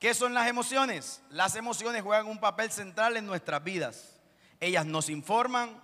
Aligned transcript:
¿Qué 0.00 0.14
son 0.14 0.32
las 0.32 0.48
emociones? 0.48 1.20
Las 1.28 1.54
emociones 1.56 2.02
juegan 2.02 2.26
un 2.26 2.40
papel 2.40 2.72
central 2.72 3.18
en 3.18 3.26
nuestras 3.26 3.62
vidas. 3.62 4.16
Ellas 4.58 4.86
nos 4.86 5.10
informan, 5.10 5.78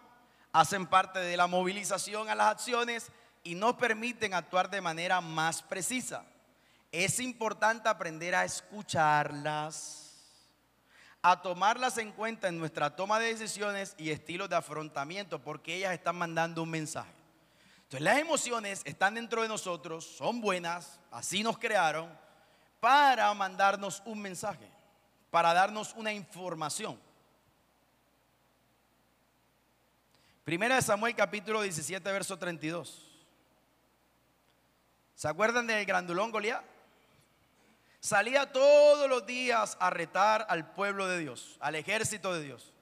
hacen 0.52 0.86
parte 0.86 1.18
de 1.18 1.36
la 1.36 1.46
movilización 1.46 2.30
a 2.30 2.34
las 2.34 2.46
acciones 2.46 3.12
y 3.44 3.54
nos 3.54 3.74
permiten 3.74 4.32
actuar 4.32 4.70
de 4.70 4.80
manera 4.80 5.20
más 5.20 5.62
precisa. 5.62 6.24
Es 6.90 7.20
importante 7.20 7.90
aprender 7.90 8.34
a 8.34 8.46
escucharlas, 8.46 10.14
a 11.20 11.42
tomarlas 11.42 11.98
en 11.98 12.10
cuenta 12.12 12.48
en 12.48 12.58
nuestra 12.58 12.96
toma 12.96 13.18
de 13.18 13.34
decisiones 13.34 13.94
y 13.98 14.08
estilos 14.08 14.48
de 14.48 14.56
afrontamiento, 14.56 15.42
porque 15.42 15.74
ellas 15.74 15.92
están 15.92 16.16
mandando 16.16 16.62
un 16.62 16.70
mensaje. 16.70 17.12
Entonces 17.82 18.00
las 18.00 18.16
emociones 18.16 18.80
están 18.86 19.16
dentro 19.16 19.42
de 19.42 19.48
nosotros, 19.48 20.06
son 20.06 20.40
buenas, 20.40 21.00
así 21.10 21.42
nos 21.42 21.58
crearon, 21.58 22.10
para 22.80 23.32
mandarnos 23.34 24.02
un 24.04 24.20
mensaje, 24.20 24.68
para 25.30 25.54
darnos 25.54 25.94
una 25.94 26.12
información. 26.12 27.00
Primera 30.44 30.76
de 30.76 30.82
Samuel 30.82 31.14
capítulo 31.14 31.62
17, 31.62 32.12
verso 32.12 32.38
32. 32.38 33.02
¿Se 35.14 35.28
acuerdan 35.28 35.66
del 35.66 35.84
grandulón 35.84 36.30
Goliat? 36.30 36.62
Salía 37.98 38.52
todos 38.52 39.08
los 39.08 39.26
días 39.26 39.76
a 39.80 39.90
retar 39.90 40.46
al 40.48 40.70
pueblo 40.72 41.08
de 41.08 41.18
Dios, 41.18 41.56
al 41.58 41.74
ejército 41.74 42.32
de 42.32 42.42
Dios. 42.42 42.72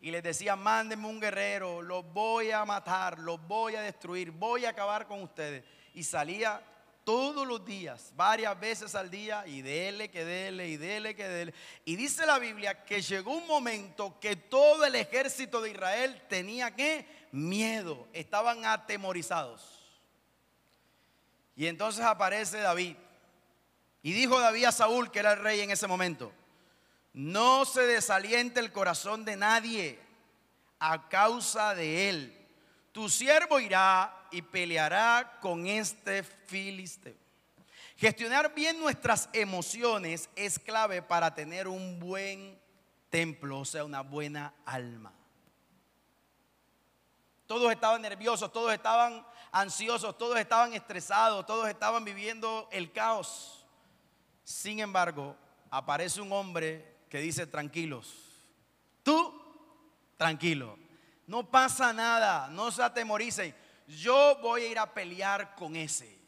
Y 0.00 0.10
les 0.10 0.24
decía, 0.24 0.56
mándenme 0.56 1.06
un 1.06 1.20
guerrero, 1.20 1.80
los 1.80 2.04
voy 2.12 2.50
a 2.50 2.64
matar, 2.64 3.20
los 3.20 3.40
voy 3.46 3.76
a 3.76 3.82
destruir, 3.82 4.32
voy 4.32 4.64
a 4.64 4.70
acabar 4.70 5.06
con 5.06 5.22
ustedes. 5.22 5.64
Y 5.94 6.02
salía 6.02 6.60
todos 7.04 7.46
los 7.46 7.64
días, 7.64 8.12
varias 8.14 8.58
veces 8.58 8.94
al 8.94 9.10
día, 9.10 9.46
y 9.46 9.62
dele, 9.62 10.10
que 10.10 10.24
dele, 10.24 10.68
y 10.68 10.76
dele, 10.76 11.14
que 11.14 11.28
dele. 11.28 11.54
Y 11.84 11.96
dice 11.96 12.26
la 12.26 12.38
Biblia 12.38 12.84
que 12.84 13.02
llegó 13.02 13.32
un 13.32 13.46
momento 13.46 14.18
que 14.20 14.36
todo 14.36 14.84
el 14.84 14.94
ejército 14.94 15.60
de 15.60 15.70
Israel 15.70 16.22
tenía 16.28 16.74
que 16.74 17.06
miedo, 17.32 18.08
estaban 18.12 18.64
atemorizados. 18.64 19.80
Y 21.56 21.66
entonces 21.66 22.04
aparece 22.04 22.58
David. 22.58 22.96
Y 24.02 24.12
dijo 24.12 24.40
David 24.40 24.64
a 24.66 24.72
Saúl, 24.72 25.10
que 25.10 25.20
era 25.20 25.32
el 25.32 25.40
rey 25.40 25.60
en 25.60 25.70
ese 25.70 25.86
momento, 25.86 26.32
no 27.12 27.64
se 27.64 27.86
desaliente 27.86 28.60
el 28.60 28.72
corazón 28.72 29.24
de 29.24 29.36
nadie 29.36 29.98
a 30.78 31.08
causa 31.08 31.74
de 31.74 32.08
él. 32.08 32.48
Tu 32.92 33.08
siervo 33.08 33.60
irá 33.60 34.21
y 34.32 34.42
peleará 34.42 35.38
con 35.40 35.66
este 35.66 36.22
filisteo. 36.22 37.14
Gestionar 37.96 38.52
bien 38.54 38.80
nuestras 38.80 39.28
emociones 39.32 40.28
es 40.34 40.58
clave 40.58 41.02
para 41.02 41.34
tener 41.34 41.68
un 41.68 42.00
buen 42.00 42.58
templo, 43.10 43.60
o 43.60 43.64
sea, 43.64 43.84
una 43.84 44.00
buena 44.00 44.54
alma. 44.64 45.12
Todos 47.46 47.70
estaban 47.70 48.00
nerviosos, 48.02 48.50
todos 48.50 48.72
estaban 48.72 49.24
ansiosos, 49.52 50.16
todos 50.16 50.38
estaban 50.38 50.72
estresados, 50.72 51.44
todos 51.46 51.68
estaban 51.68 52.04
viviendo 52.04 52.68
el 52.72 52.90
caos. 52.90 53.66
Sin 54.42 54.80
embargo, 54.80 55.36
aparece 55.70 56.20
un 56.20 56.32
hombre 56.32 57.04
que 57.08 57.18
dice, 57.18 57.46
tranquilos, 57.46 58.14
tú, 59.02 59.32
tranquilo, 60.16 60.78
no 61.26 61.48
pasa 61.50 61.92
nada, 61.92 62.48
no 62.48 62.70
se 62.70 62.82
atemoricen 62.82 63.54
yo 63.98 64.38
voy 64.40 64.62
a 64.62 64.68
ir 64.68 64.78
a 64.78 64.92
pelear 64.92 65.54
con 65.54 65.76
ese. 65.76 66.18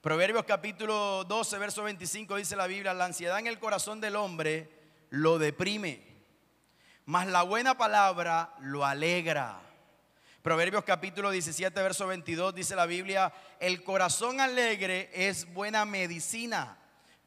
Proverbios 0.00 0.44
capítulo 0.44 1.24
12, 1.24 1.58
verso 1.58 1.82
25 1.82 2.36
dice 2.36 2.56
la 2.56 2.66
Biblia, 2.66 2.94
la 2.94 3.06
ansiedad 3.06 3.38
en 3.38 3.46
el 3.46 3.58
corazón 3.58 4.00
del 4.00 4.16
hombre 4.16 4.70
lo 5.10 5.38
deprime, 5.38 6.02
mas 7.04 7.26
la 7.26 7.42
buena 7.42 7.76
palabra 7.76 8.54
lo 8.60 8.84
alegra. 8.84 9.60
Proverbios 10.42 10.84
capítulo 10.84 11.30
17, 11.30 11.82
verso 11.82 12.06
22 12.06 12.54
dice 12.54 12.76
la 12.76 12.86
Biblia, 12.86 13.32
el 13.58 13.82
corazón 13.82 14.40
alegre 14.40 15.10
es 15.12 15.52
buena 15.52 15.84
medicina, 15.84 16.78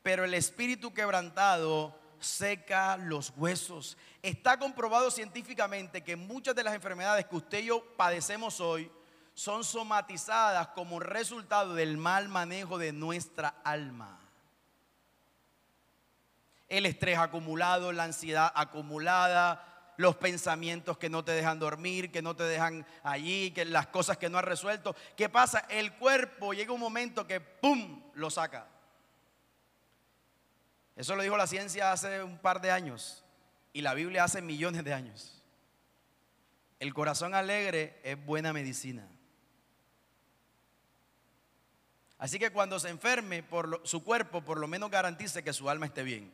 pero 0.02 0.24
el 0.24 0.34
espíritu 0.34 0.94
quebrantado 0.94 2.00
seca 2.22 2.96
los 2.98 3.34
huesos. 3.36 3.98
Está 4.22 4.59
comprobado 4.59 5.09
científicamente 5.09 6.04
que 6.04 6.16
muchas 6.16 6.56
de 6.56 6.64
las 6.64 6.76
enfermedades 6.76 7.26
que 7.26 7.36
usted 7.36 7.59
y 7.59 7.66
yo 7.66 7.84
padecemos 7.98 8.59
hoy 8.62 8.92
son 9.34 9.64
somatizadas 9.64 10.68
como 10.70 11.00
resultado 11.00 11.74
del 11.74 11.98
mal 11.98 12.30
manejo 12.30 12.78
de 12.78 12.94
nuestra 12.94 13.56
alma. 13.64 14.20
El 16.70 16.86
estrés 16.86 17.18
acumulado, 17.18 17.92
la 17.92 18.04
ansiedad 18.04 18.52
acumulada, 18.54 19.94
los 19.98 20.16
pensamientos 20.18 21.00
que 21.00 21.09
no 21.09 21.26
te 21.26 21.32
dejan 21.32 21.58
dormir, 21.58 22.12
que 22.12 22.22
no 22.22 22.36
te 22.36 22.44
dejan 22.44 22.86
allí, 23.03 23.50
que 23.52 23.66
las 23.66 23.88
cosas 23.88 24.18
que 24.18 24.30
no 24.30 24.38
has 24.38 24.46
resuelto. 24.46 24.96
¿Qué 25.18 25.30
pasa? 25.30 25.66
El 25.68 25.94
cuerpo 25.94 26.53
llega 26.53 26.72
un 26.72 26.80
momento 26.80 27.26
que 27.26 27.42
¡pum! 27.42 28.03
lo 28.14 28.30
saca. 28.30 28.68
Eso 30.96 31.16
lo 31.16 31.24
dijo 31.24 31.38
la 31.38 31.48
ciencia 31.48 31.92
hace 31.92 32.22
un 32.22 32.38
par 32.38 32.62
de 32.62 32.70
años 32.70 33.24
y 33.74 33.82
la 33.82 33.94
Biblia 33.94 34.24
hace 34.24 34.42
millones 34.42 34.84
de 34.84 34.94
años. 34.94 35.42
El 36.80 36.94
corazón 36.94 37.36
alegre 37.36 38.00
es 38.04 38.24
buena 38.26 38.54
medicina. 38.54 39.08
Así 42.18 42.38
que 42.38 42.52
cuando 42.52 42.80
se 42.80 42.90
enferme 42.90 43.44
por 43.44 43.82
su 43.84 44.04
cuerpo, 44.04 44.42
por 44.42 44.59
lo 44.59 44.68
menos 44.68 44.92
garantice 44.92 45.44
que 45.44 45.54
su 45.54 45.70
alma 45.70 45.88
esté 45.88 46.04
bien. 46.04 46.32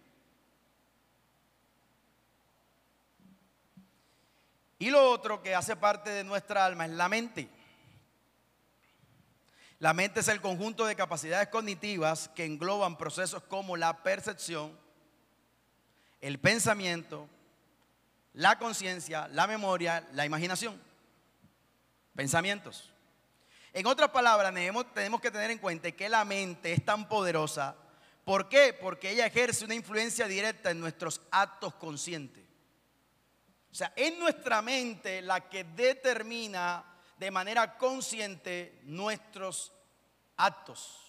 Y 4.79 4.89
lo 4.89 5.09
otro 5.09 5.41
que 5.41 5.55
hace 5.55 5.75
parte 5.75 6.09
de 6.09 6.23
nuestra 6.23 6.65
alma 6.65 6.85
es 6.85 6.91
la 6.91 7.09
mente. 7.09 7.49
La 9.79 9.93
mente 9.93 10.19
es 10.19 10.27
el 10.27 10.41
conjunto 10.41 10.85
de 10.85 10.95
capacidades 10.95 11.49
cognitivas 11.49 12.29
que 12.29 12.45
engloban 12.45 12.97
procesos 12.97 13.43
como 13.43 13.77
la 13.77 14.03
percepción, 14.03 14.77
el 16.27 16.39
pensamiento, 16.39 17.29
la 18.33 18.59
conciencia, 18.59 19.29
la 19.29 19.47
memoria, 19.47 20.05
la 20.11 20.25
imaginación. 20.25 20.77
Pensamientos. 22.15 22.91
En 23.71 23.87
otras 23.87 24.09
palabras, 24.09 24.53
tenemos, 24.53 25.21
que 25.21 25.31
tener 25.31 25.51
en 25.51 25.59
cuenta 25.59 25.89
que 25.93 26.09
la 26.09 26.25
mente 26.25 26.73
es 26.73 26.83
tan 26.83 27.07
poderosa. 27.07 27.77
¿Por 28.25 28.49
qué? 28.49 28.73
Porque 28.73 29.11
ella 29.11 29.25
ejerce 29.25 29.63
una 29.63 29.75
influencia 29.75 30.27
directa 30.27 30.69
en 30.71 30.81
nuestros 30.81 31.21
actos 31.31 31.75
conscientes. 31.75 32.43
O 33.71 33.75
sea, 33.75 33.93
es 33.95 34.17
nuestra 34.19 34.61
mente 34.61 35.21
la 35.21 35.47
que 35.47 35.63
determina 35.63 36.83
de 37.17 37.31
manera 37.31 37.77
consciente 37.77 38.81
nuestros 38.83 39.71
actos. 40.35 41.07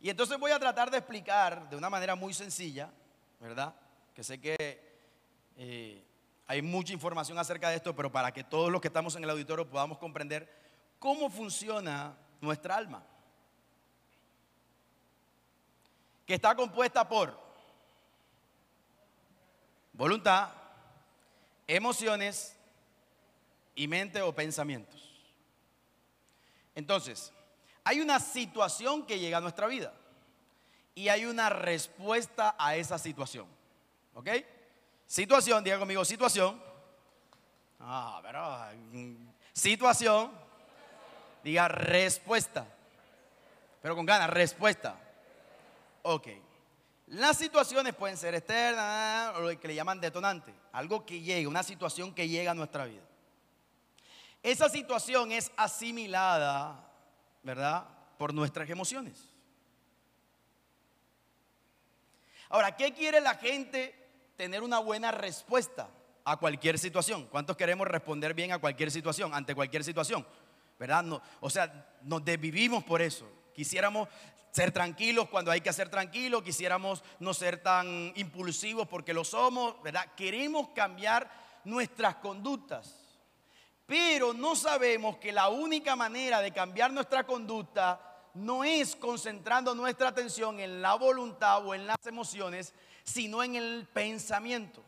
Y 0.00 0.08
entonces 0.08 0.38
voy 0.38 0.52
a 0.52 0.58
tratar 0.58 0.90
de 0.90 0.96
explicar 0.96 1.68
de 1.68 1.76
una 1.76 1.90
manera 1.90 2.14
muy 2.14 2.32
sencilla, 2.32 2.90
¿verdad? 3.40 3.74
Que 4.14 4.22
sé 4.22 4.40
que 4.40 4.56
eh, 5.56 6.04
hay 6.46 6.62
mucha 6.62 6.92
información 6.92 7.38
acerca 7.38 7.70
de 7.70 7.76
esto, 7.76 7.96
pero 7.96 8.12
para 8.12 8.32
que 8.32 8.44
todos 8.44 8.70
los 8.70 8.80
que 8.80 8.88
estamos 8.88 9.16
en 9.16 9.24
el 9.24 9.30
auditorio 9.30 9.68
podamos 9.68 9.98
comprender 9.98 10.48
cómo 10.98 11.30
funciona 11.30 12.16
nuestra 12.40 12.76
alma. 12.76 13.02
Que 16.26 16.34
está 16.34 16.54
compuesta 16.54 17.08
por 17.08 17.36
voluntad, 19.92 20.50
emociones 21.66 22.56
y 23.74 23.88
mente 23.88 24.20
o 24.22 24.34
pensamientos. 24.34 25.00
Entonces, 26.74 27.32
hay 27.84 28.00
una 28.00 28.20
situación 28.20 29.04
que 29.04 29.18
llega 29.18 29.38
a 29.38 29.40
nuestra 29.40 29.66
vida 29.66 29.92
y 30.94 31.08
hay 31.08 31.24
una 31.24 31.48
respuesta 31.50 32.54
a 32.58 32.76
esa 32.76 32.98
situación. 32.98 33.46
¿Ok? 34.14 34.28
Situación, 35.06 35.64
diga 35.64 35.78
conmigo, 35.78 36.04
situación. 36.04 36.62
Ah, 37.80 38.20
pero 38.22 38.56
mm, 38.92 39.28
situación. 39.52 40.30
Diga 41.42 41.68
respuesta. 41.68 42.66
Pero 43.80 43.96
con 43.96 44.04
ganas, 44.04 44.28
respuesta. 44.30 44.96
Ok. 46.02 46.28
Las 47.06 47.38
situaciones 47.38 47.94
pueden 47.94 48.16
ser 48.16 48.34
externas 48.34 49.34
o 49.36 49.40
lo 49.40 49.58
que 49.58 49.68
le 49.68 49.74
llaman 49.74 50.00
detonante. 50.00 50.54
Algo 50.72 51.04
que 51.04 51.20
llega, 51.20 51.48
una 51.48 51.62
situación 51.62 52.14
que 52.14 52.28
llega 52.28 52.52
a 52.52 52.54
nuestra 52.54 52.84
vida. 52.84 53.02
Esa 54.42 54.68
situación 54.68 55.32
es 55.32 55.50
asimilada, 55.56 56.88
¿verdad? 57.42 57.86
Por 58.16 58.32
nuestras 58.32 58.70
emociones. 58.70 59.29
Ahora, 62.50 62.76
¿qué 62.76 62.92
quiere 62.92 63.20
la 63.20 63.34
gente? 63.36 63.94
Tener 64.36 64.62
una 64.62 64.80
buena 64.80 65.12
respuesta 65.12 65.88
a 66.24 66.36
cualquier 66.36 66.78
situación. 66.78 67.26
¿Cuántos 67.30 67.56
queremos 67.56 67.86
responder 67.86 68.34
bien 68.34 68.52
a 68.52 68.58
cualquier 68.58 68.90
situación, 68.90 69.32
ante 69.32 69.54
cualquier 69.54 69.84
situación? 69.84 70.26
¿Verdad? 70.78 71.04
No, 71.04 71.22
o 71.40 71.48
sea, 71.48 71.94
nos 72.02 72.24
desvivimos 72.24 72.82
por 72.82 73.02
eso. 73.02 73.30
Quisiéramos 73.54 74.08
ser 74.50 74.72
tranquilos 74.72 75.28
cuando 75.28 75.52
hay 75.52 75.60
que 75.60 75.72
ser 75.72 75.90
tranquilos, 75.90 76.42
quisiéramos 76.42 77.04
no 77.20 77.32
ser 77.34 77.62
tan 77.62 78.12
impulsivos 78.16 78.88
porque 78.88 79.14
lo 79.14 79.24
somos, 79.24 79.80
¿verdad? 79.82 80.06
Queremos 80.16 80.70
cambiar 80.70 81.30
nuestras 81.64 82.16
conductas. 82.16 82.96
Pero 83.86 84.32
no 84.32 84.56
sabemos 84.56 85.18
que 85.18 85.30
la 85.30 85.48
única 85.50 85.94
manera 85.94 86.40
de 86.40 86.52
cambiar 86.52 86.92
nuestra 86.92 87.24
conducta 87.24 88.09
no 88.34 88.64
es 88.64 88.96
concentrando 88.96 89.74
nuestra 89.74 90.08
atención 90.08 90.60
en 90.60 90.82
la 90.82 90.94
voluntad 90.94 91.66
o 91.66 91.74
en 91.74 91.86
las 91.86 92.04
emociones, 92.06 92.72
sino 93.04 93.42
en 93.42 93.56
el 93.56 93.86
pensamiento. 93.92 94.82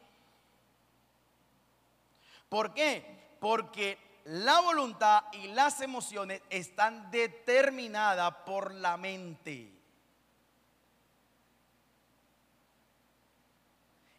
¿Por 2.48 2.74
qué? 2.74 3.36
Porque 3.40 3.98
la 4.24 4.60
voluntad 4.60 5.24
y 5.32 5.48
las 5.48 5.80
emociones 5.80 6.42
están 6.50 7.10
determinadas 7.10 8.32
por 8.46 8.72
la 8.72 8.96
mente. 8.96 9.72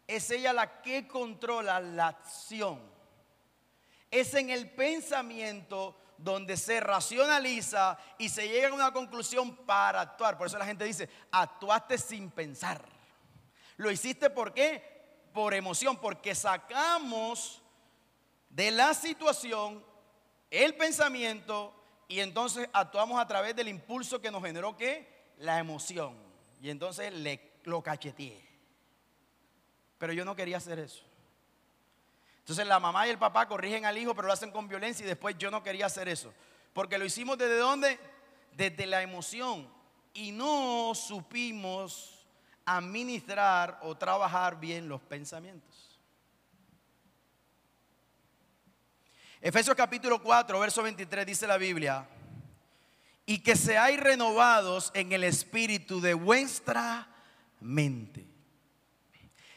Es 0.06 0.30
ella 0.30 0.52
la 0.52 0.82
que 0.82 1.08
controla 1.08 1.80
la 1.80 2.08
acción. 2.08 2.80
Es 4.10 4.34
en 4.34 4.50
el 4.50 4.70
pensamiento 4.70 5.96
donde 6.16 6.56
se 6.56 6.80
racionaliza 6.80 7.98
y 8.18 8.28
se 8.28 8.48
llega 8.48 8.68
a 8.68 8.74
una 8.74 8.92
conclusión 8.92 9.56
para 9.66 10.00
actuar. 10.00 10.38
Por 10.38 10.46
eso 10.46 10.58
la 10.58 10.66
gente 10.66 10.84
dice, 10.84 11.08
actuaste 11.30 11.98
sin 11.98 12.30
pensar. 12.30 12.84
Lo 13.76 13.90
hiciste 13.90 14.30
por 14.30 14.52
qué? 14.52 15.28
Por 15.32 15.54
emoción, 15.54 15.96
porque 15.96 16.34
sacamos 16.34 17.62
de 18.48 18.70
la 18.70 18.94
situación 18.94 19.84
el 20.50 20.76
pensamiento 20.76 21.74
y 22.06 22.20
entonces 22.20 22.68
actuamos 22.72 23.20
a 23.20 23.26
través 23.26 23.56
del 23.56 23.68
impulso 23.68 24.20
que 24.20 24.30
nos 24.30 24.42
generó 24.42 24.76
qué? 24.76 25.32
La 25.38 25.58
emoción. 25.58 26.16
Y 26.60 26.70
entonces 26.70 27.12
le, 27.12 27.58
lo 27.64 27.82
cacheteé. 27.82 28.40
Pero 29.98 30.12
yo 30.12 30.24
no 30.24 30.36
quería 30.36 30.58
hacer 30.58 30.78
eso. 30.78 31.04
Entonces 32.44 32.66
la 32.66 32.78
mamá 32.78 33.06
y 33.06 33.10
el 33.10 33.16
papá 33.16 33.48
corrigen 33.48 33.86
al 33.86 33.96
hijo, 33.96 34.14
pero 34.14 34.26
lo 34.28 34.34
hacen 34.34 34.50
con 34.50 34.68
violencia 34.68 35.02
y 35.02 35.08
después 35.08 35.34
yo 35.38 35.50
no 35.50 35.62
quería 35.62 35.86
hacer 35.86 36.10
eso. 36.10 36.30
Porque 36.74 36.98
lo 36.98 37.06
hicimos 37.06 37.38
desde 37.38 37.56
dónde? 37.56 37.98
Desde 38.52 38.84
la 38.84 39.00
emoción. 39.00 39.66
Y 40.12 40.30
no 40.30 40.92
supimos 40.94 42.26
administrar 42.66 43.78
o 43.80 43.96
trabajar 43.96 44.60
bien 44.60 44.90
los 44.90 45.00
pensamientos. 45.00 45.98
Efesios 49.40 49.74
capítulo 49.74 50.22
4, 50.22 50.60
verso 50.60 50.82
23 50.82 51.24
dice 51.24 51.46
la 51.46 51.56
Biblia, 51.56 52.06
y 53.24 53.38
que 53.38 53.56
seáis 53.56 53.98
renovados 53.98 54.90
en 54.92 55.12
el 55.12 55.24
espíritu 55.24 55.98
de 55.98 56.12
vuestra 56.12 57.08
mente 57.60 58.33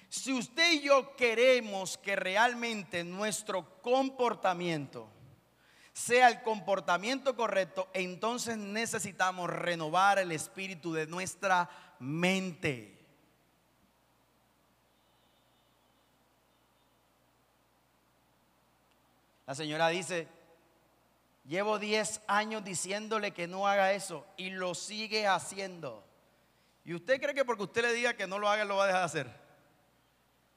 si 0.10 0.34
usted 0.34 0.74
y 0.74 0.82
yo 0.82 1.16
queremos 1.16 1.98
que 1.98 2.16
realmente 2.16 3.04
nuestro 3.04 3.82
comportamiento 3.82 5.10
sea 5.92 6.30
el 6.30 6.44
comportamiento 6.44 7.36
correcto, 7.36 7.90
entonces 7.94 8.56
necesitamos 8.56 9.50
renovar 9.50 10.20
el 10.20 10.32
espíritu 10.32 10.94
de 10.94 11.08
nuestra 11.08 11.70
mente. 12.00 12.96
La 19.48 19.56
señora 19.56 19.88
dice, 19.88 20.28
llevo 21.46 21.80
10 21.80 22.22
años 22.28 22.64
diciéndole 22.64 23.32
que 23.32 23.48
no 23.48 23.68
haga 23.68 23.94
eso 23.94 24.26
y 24.38 24.52
lo 24.52 24.76
sigue 24.76 25.26
haciendo. 25.26 26.06
¿Y 26.86 26.94
usted 26.94 27.20
cree 27.20 27.34
que 27.34 27.44
porque 27.44 27.64
usted 27.64 27.82
le 27.82 27.94
diga 27.94 28.14
que 28.14 28.28
no 28.28 28.38
lo 28.38 28.48
haga, 28.48 28.66
lo 28.66 28.78
va 28.78 28.84
a 28.84 28.88
dejar 28.88 29.02
de 29.02 29.06
hacer? 29.06 29.47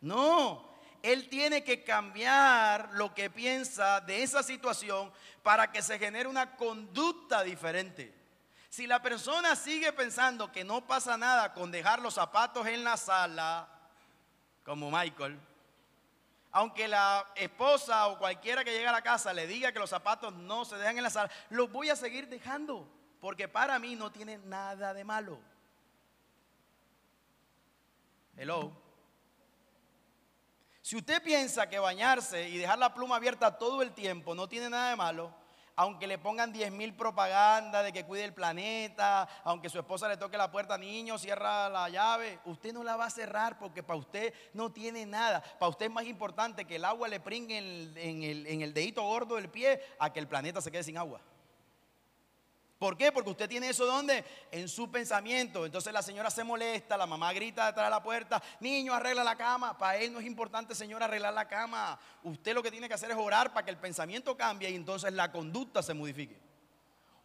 No, 0.01 0.71
él 1.03 1.29
tiene 1.29 1.65
que 1.65 1.83
cambiar 1.83 2.91
lo 2.93 3.15
que 3.15 3.31
piensa 3.31 4.01
de 4.01 4.23
esa 4.23 4.43
situación 4.43 5.13
para 5.43 5.71
que 5.71 5.83
se 5.83 5.99
genere 5.99 6.29
una 6.29 6.57
conducta 6.57 7.43
diferente. 7.43 8.15
Si 8.69 8.87
la 8.87 9.03
persona 9.03 9.57
sigue 9.57 9.93
pensando 9.93 10.53
que 10.53 10.65
no 10.65 10.87
pasa 10.87 11.17
nada 11.17 11.53
con 11.53 11.71
dejar 11.71 12.01
los 12.01 12.15
zapatos 12.15 12.67
en 12.67 12.85
la 12.85 12.97
sala, 12.97 13.69
como 14.65 14.91
Michael, 14.91 15.39
aunque 16.53 16.89
la 16.89 17.27
esposa 17.35 18.09
o 18.09 18.19
cualquiera 18.19 18.65
que 18.65 18.73
llegue 18.73 18.87
a 18.87 18.93
la 18.93 19.03
casa 19.03 19.33
le 19.33 19.47
diga 19.47 19.73
que 19.73 19.79
los 19.79 19.91
zapatos 19.91 20.33
no 20.33 20.65
se 20.65 20.77
dejan 20.77 20.97
en 20.97 21.03
la 21.03 21.11
sala, 21.11 21.31
los 21.49 21.71
voy 21.71 21.91
a 21.91 21.97
seguir 21.97 22.29
dejando, 22.29 22.89
porque 23.21 23.49
para 23.49 23.79
mí 23.79 23.97
no 23.97 24.11
tiene 24.13 24.39
nada 24.39 24.93
de 24.95 25.05
malo. 25.05 25.39
Hello. 28.37 28.90
Si 30.83 30.97
usted 30.97 31.23
piensa 31.23 31.69
que 31.69 31.79
bañarse 31.79 32.49
y 32.49 32.59
dejar 32.59 32.79
la 32.79 32.95
pluma 32.95 33.17
abierta 33.17 33.59
todo 33.59 33.83
el 33.83 33.93
tiempo 33.93 34.35
no 34.35 34.49
tiene 34.49 34.71
nada 34.71 34.91
de 34.91 34.97
malo, 34.97 35.35
aunque 35.77 36.07
le 36.07 36.19
pongan 36.19 36.53
10 36.53 36.73
mil 36.73 36.95
propagandas 36.95 37.85
de 37.85 37.93
que 37.93 38.05
cuide 38.05 38.25
el 38.25 38.35
planeta, 38.35 39.29
aunque 39.45 39.71
su 39.71 39.79
esposa 39.79 40.09
le 40.09 40.17
toque 40.17 40.37
la 40.37 40.51
puerta, 40.51 40.77
niño, 40.77 41.19
cierra 41.19 41.69
la 41.69 41.89
llave, 41.89 42.39
usted 42.45 42.73
no 42.73 42.83
la 42.83 42.97
va 42.97 43.07
a 43.07 43.11
cerrar 43.11 43.59
porque 43.59 43.83
para 43.83 43.99
usted 43.99 44.35
no 44.53 44.73
tiene 44.73 45.07
nada. 45.07 45.43
Para 45.59 45.71
usted 45.71 45.87
es 45.87 45.93
más 45.93 46.05
importante 46.05 46.67
que 46.67 46.77
el 46.77 46.85
agua 46.85 47.09
le 47.09 47.21
pringue 47.21 47.59
en 47.59 48.23
el, 48.23 48.47
en 48.47 48.63
el 48.63 48.75
dedito 48.75 49.03
gordo 49.03 49.37
del 49.37 49.49
pie 49.49 49.83
a 49.99 50.13
que 50.13 50.21
el 50.21 50.29
planeta 50.29 50.61
se 50.61 50.71
quede 50.71 50.83
sin 50.83 50.99
agua. 50.99 51.21
¿Por 52.81 52.97
qué? 52.97 53.13
Porque 53.13 53.29
usted 53.29 53.47
tiene 53.47 53.69
eso 53.69 53.85
donde? 53.85 54.25
En 54.51 54.67
su 54.67 54.91
pensamiento. 54.91 55.67
Entonces 55.67 55.93
la 55.93 56.01
señora 56.01 56.31
se 56.31 56.43
molesta, 56.43 56.97
la 56.97 57.05
mamá 57.05 57.31
grita 57.35 57.67
detrás 57.67 57.89
de 57.89 57.91
la 57.91 58.03
puerta, 58.03 58.43
niño, 58.59 58.95
arregla 58.95 59.23
la 59.23 59.37
cama. 59.37 59.77
Para 59.77 59.99
él 59.99 60.11
no 60.11 60.19
es 60.19 60.25
importante, 60.25 60.75
señora, 60.75 61.05
arreglar 61.05 61.35
la 61.35 61.47
cama. 61.47 62.01
Usted 62.23 62.55
lo 62.55 62.63
que 62.63 62.71
tiene 62.71 62.89
que 62.89 62.95
hacer 62.95 63.11
es 63.11 63.19
orar 63.19 63.53
para 63.53 63.67
que 63.67 63.71
el 63.71 63.77
pensamiento 63.77 64.35
cambie 64.35 64.71
y 64.71 64.77
entonces 64.77 65.13
la 65.13 65.31
conducta 65.31 65.83
se 65.83 65.93
modifique. 65.93 66.41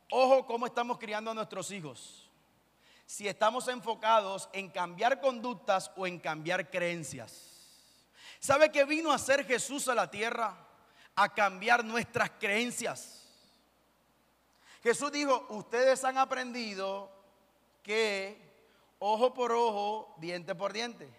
Ojo 0.09 0.45
cómo 0.45 0.65
estamos 0.65 0.97
criando 0.97 1.31
a 1.31 1.33
nuestros 1.33 1.71
hijos. 1.71 2.29
Si 3.05 3.25
estamos 3.25 3.69
enfocados 3.69 4.49
en 4.51 4.69
cambiar 4.69 5.21
conductas 5.21 5.89
o 5.95 6.05
en 6.05 6.19
cambiar 6.19 6.69
creencias. 6.69 7.61
¿Sabe 8.41 8.73
qué 8.73 8.83
vino 8.83 9.09
a 9.09 9.15
hacer 9.15 9.45
Jesús 9.45 9.87
a 9.87 9.95
la 9.95 10.11
tierra? 10.11 10.53
A 11.15 11.33
cambiar 11.33 11.85
nuestras 11.85 12.29
creencias. 12.31 13.14
Jesús 14.85 15.11
dijo, 15.11 15.47
ustedes 15.49 16.03
han 16.03 16.15
aprendido 16.19 17.09
que 17.81 18.39
ojo 18.99 19.33
por 19.33 19.51
ojo, 19.51 20.13
diente 20.19 20.53
por 20.53 20.73
diente, 20.73 21.09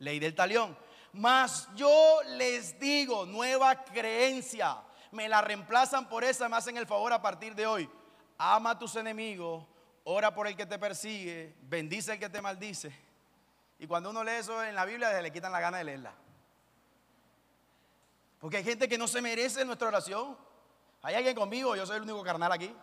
ley 0.00 0.18
del 0.18 0.34
talión. 0.34 0.76
Mas 1.12 1.68
yo 1.76 2.18
les 2.30 2.80
digo, 2.80 3.24
nueva 3.24 3.84
creencia, 3.84 4.78
me 5.12 5.28
la 5.28 5.40
reemplazan 5.40 6.08
por 6.08 6.24
esa, 6.24 6.48
me 6.48 6.56
hacen 6.56 6.76
el 6.78 6.88
favor 6.88 7.12
a 7.12 7.22
partir 7.22 7.54
de 7.54 7.64
hoy. 7.64 7.88
Ama 8.38 8.70
a 8.70 8.78
tus 8.80 8.96
enemigos, 8.96 9.64
ora 10.02 10.34
por 10.34 10.48
el 10.48 10.56
que 10.56 10.66
te 10.66 10.76
persigue, 10.76 11.54
bendice 11.62 12.14
el 12.14 12.18
que 12.18 12.28
te 12.28 12.42
maldice. 12.42 12.92
Y 13.78 13.86
cuando 13.86 14.10
uno 14.10 14.24
lee 14.24 14.32
eso 14.32 14.64
en 14.64 14.74
la 14.74 14.84
Biblia, 14.84 15.12
se 15.12 15.22
le 15.22 15.32
quitan 15.32 15.52
la 15.52 15.60
gana 15.60 15.78
de 15.78 15.84
leerla. 15.84 16.12
Porque 18.40 18.56
hay 18.56 18.64
gente 18.64 18.88
que 18.88 18.98
no 18.98 19.06
se 19.06 19.22
merece 19.22 19.64
nuestra 19.64 19.86
oración. 19.86 20.36
¿Hay 21.02 21.14
alguien 21.14 21.36
conmigo? 21.36 21.76
Yo 21.76 21.86
soy 21.86 21.98
el 21.98 22.02
único 22.02 22.24
carnal 22.24 22.50
aquí. 22.50 22.74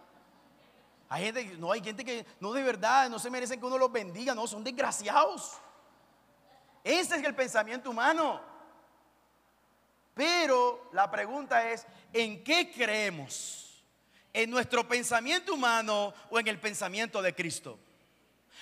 Hay 1.13 1.25
gente, 1.25 1.43
no, 1.59 1.71
hay 1.71 1.79
gente 1.79 2.03
que 2.03 2.25
no 2.39 2.53
de 2.53 2.63
verdad, 2.63 3.07
no 3.07 3.19
se 3.19 3.29
merecen 3.29 3.59
que 3.59 3.65
uno 3.67 3.77
los 3.77 3.91
bendiga, 3.91 4.33
no, 4.33 4.47
son 4.47 4.63
desgraciados. 4.63 5.59
Ese 6.83 7.17
es 7.17 7.23
el 7.23 7.35
pensamiento 7.35 7.91
humano. 7.91 8.41
Pero 10.15 10.89
la 10.91 11.11
pregunta 11.11 11.69
es, 11.69 11.85
¿en 12.11 12.43
qué 12.43 12.71
creemos? 12.71 13.83
¿En 14.33 14.49
nuestro 14.49 14.87
pensamiento 14.87 15.53
humano 15.53 16.15
o 16.31 16.39
en 16.39 16.47
el 16.47 16.59
pensamiento 16.59 17.21
de 17.21 17.35
Cristo? 17.35 17.77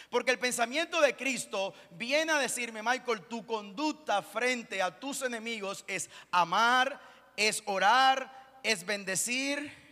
Porque 0.10 0.32
el 0.32 0.40
pensamiento 0.40 1.00
de 1.00 1.16
Cristo 1.16 1.74
viene 1.92 2.34
a 2.34 2.38
decirme, 2.38 2.84
Michael, 2.84 3.28
tu 3.30 3.46
conducta 3.46 4.22
frente 4.22 4.82
a 4.82 5.00
tus 5.00 5.22
enemigos 5.22 5.86
es 5.88 6.10
amar, 6.32 7.00
es 7.38 7.64
orar, 7.66 8.60
es 8.62 8.86
bendecir, 8.86 9.91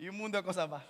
y 0.00 0.08
un 0.08 0.16
mundo 0.16 0.38
de 0.38 0.42
cosas 0.42 0.66
más. 0.66 0.82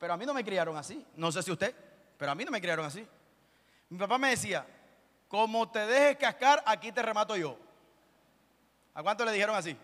Pero 0.00 0.12
a 0.12 0.16
mí 0.16 0.26
no 0.26 0.34
me 0.34 0.44
criaron 0.44 0.76
así. 0.76 1.06
No 1.14 1.30
sé 1.30 1.40
si 1.44 1.52
usted, 1.52 1.72
pero 2.18 2.32
a 2.32 2.34
mí 2.34 2.44
no 2.44 2.50
me 2.50 2.60
criaron 2.60 2.84
así. 2.84 3.06
Mi 3.88 3.96
papá 3.96 4.18
me 4.18 4.30
decía, 4.30 4.66
como 5.28 5.70
te 5.70 5.86
dejes 5.86 6.16
cascar, 6.16 6.60
aquí 6.66 6.90
te 6.90 7.00
remato 7.00 7.36
yo. 7.36 7.56
¿A 8.92 9.04
cuánto 9.04 9.24
le 9.24 9.30
dijeron 9.30 9.54
así? 9.54 9.76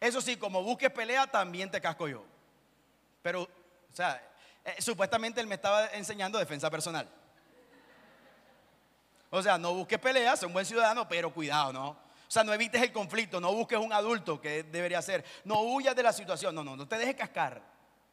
Eso 0.00 0.20
sí, 0.20 0.36
como 0.36 0.60
busques 0.64 0.90
pelea, 0.90 1.28
también 1.28 1.70
te 1.70 1.80
casco 1.80 2.08
yo. 2.08 2.24
Pero, 3.22 3.42
o 3.42 3.48
sea, 3.92 4.20
eh, 4.64 4.74
supuestamente 4.82 5.40
él 5.40 5.46
me 5.46 5.54
estaba 5.54 5.86
enseñando 5.92 6.36
defensa 6.36 6.68
personal. 6.68 7.08
O 9.30 9.40
sea, 9.40 9.56
no 9.56 9.72
busques 9.72 10.00
pelea, 10.00 10.36
sé 10.36 10.46
un 10.46 10.52
buen 10.52 10.66
ciudadano, 10.66 11.08
pero 11.08 11.32
cuidado, 11.32 11.72
¿no? 11.72 12.01
O 12.32 12.34
sea, 12.34 12.44
no 12.44 12.54
evites 12.54 12.80
el 12.80 12.92
conflicto, 12.92 13.42
no 13.42 13.52
busques 13.52 13.78
un 13.78 13.92
adulto 13.92 14.40
que 14.40 14.62
debería 14.62 15.02
ser, 15.02 15.22
no 15.44 15.60
huyas 15.60 15.94
de 15.94 16.02
la 16.02 16.14
situación, 16.14 16.54
no, 16.54 16.64
no, 16.64 16.78
no 16.78 16.88
te 16.88 16.96
dejes 16.96 17.14
cascar. 17.14 17.60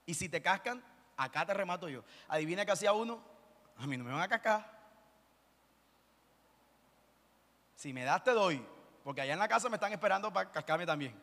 Y 0.05 0.13
si 0.13 0.27
te 0.27 0.41
cascan, 0.41 0.83
acá 1.15 1.45
te 1.45 1.53
remato 1.53 1.87
yo. 1.87 2.03
Adivina 2.27 2.65
qué 2.65 2.73
hacía 2.73 2.91
uno, 2.91 3.23
a 3.77 3.87
mí 3.87 3.95
no 3.95 4.03
me 4.03 4.11
van 4.11 4.19
a 4.19 4.27
cascar. 4.27 4.77
Si 7.77 7.93
me 7.93 8.03
das, 8.03 8.21
te 8.21 8.31
doy, 8.31 8.61
porque 9.05 9.21
allá 9.21 9.31
en 9.31 9.39
la 9.39 9.47
casa 9.47 9.69
me 9.69 9.77
están 9.77 9.93
esperando 9.93 10.33
para 10.33 10.51
cascarme 10.51 10.85
también. 10.85 11.17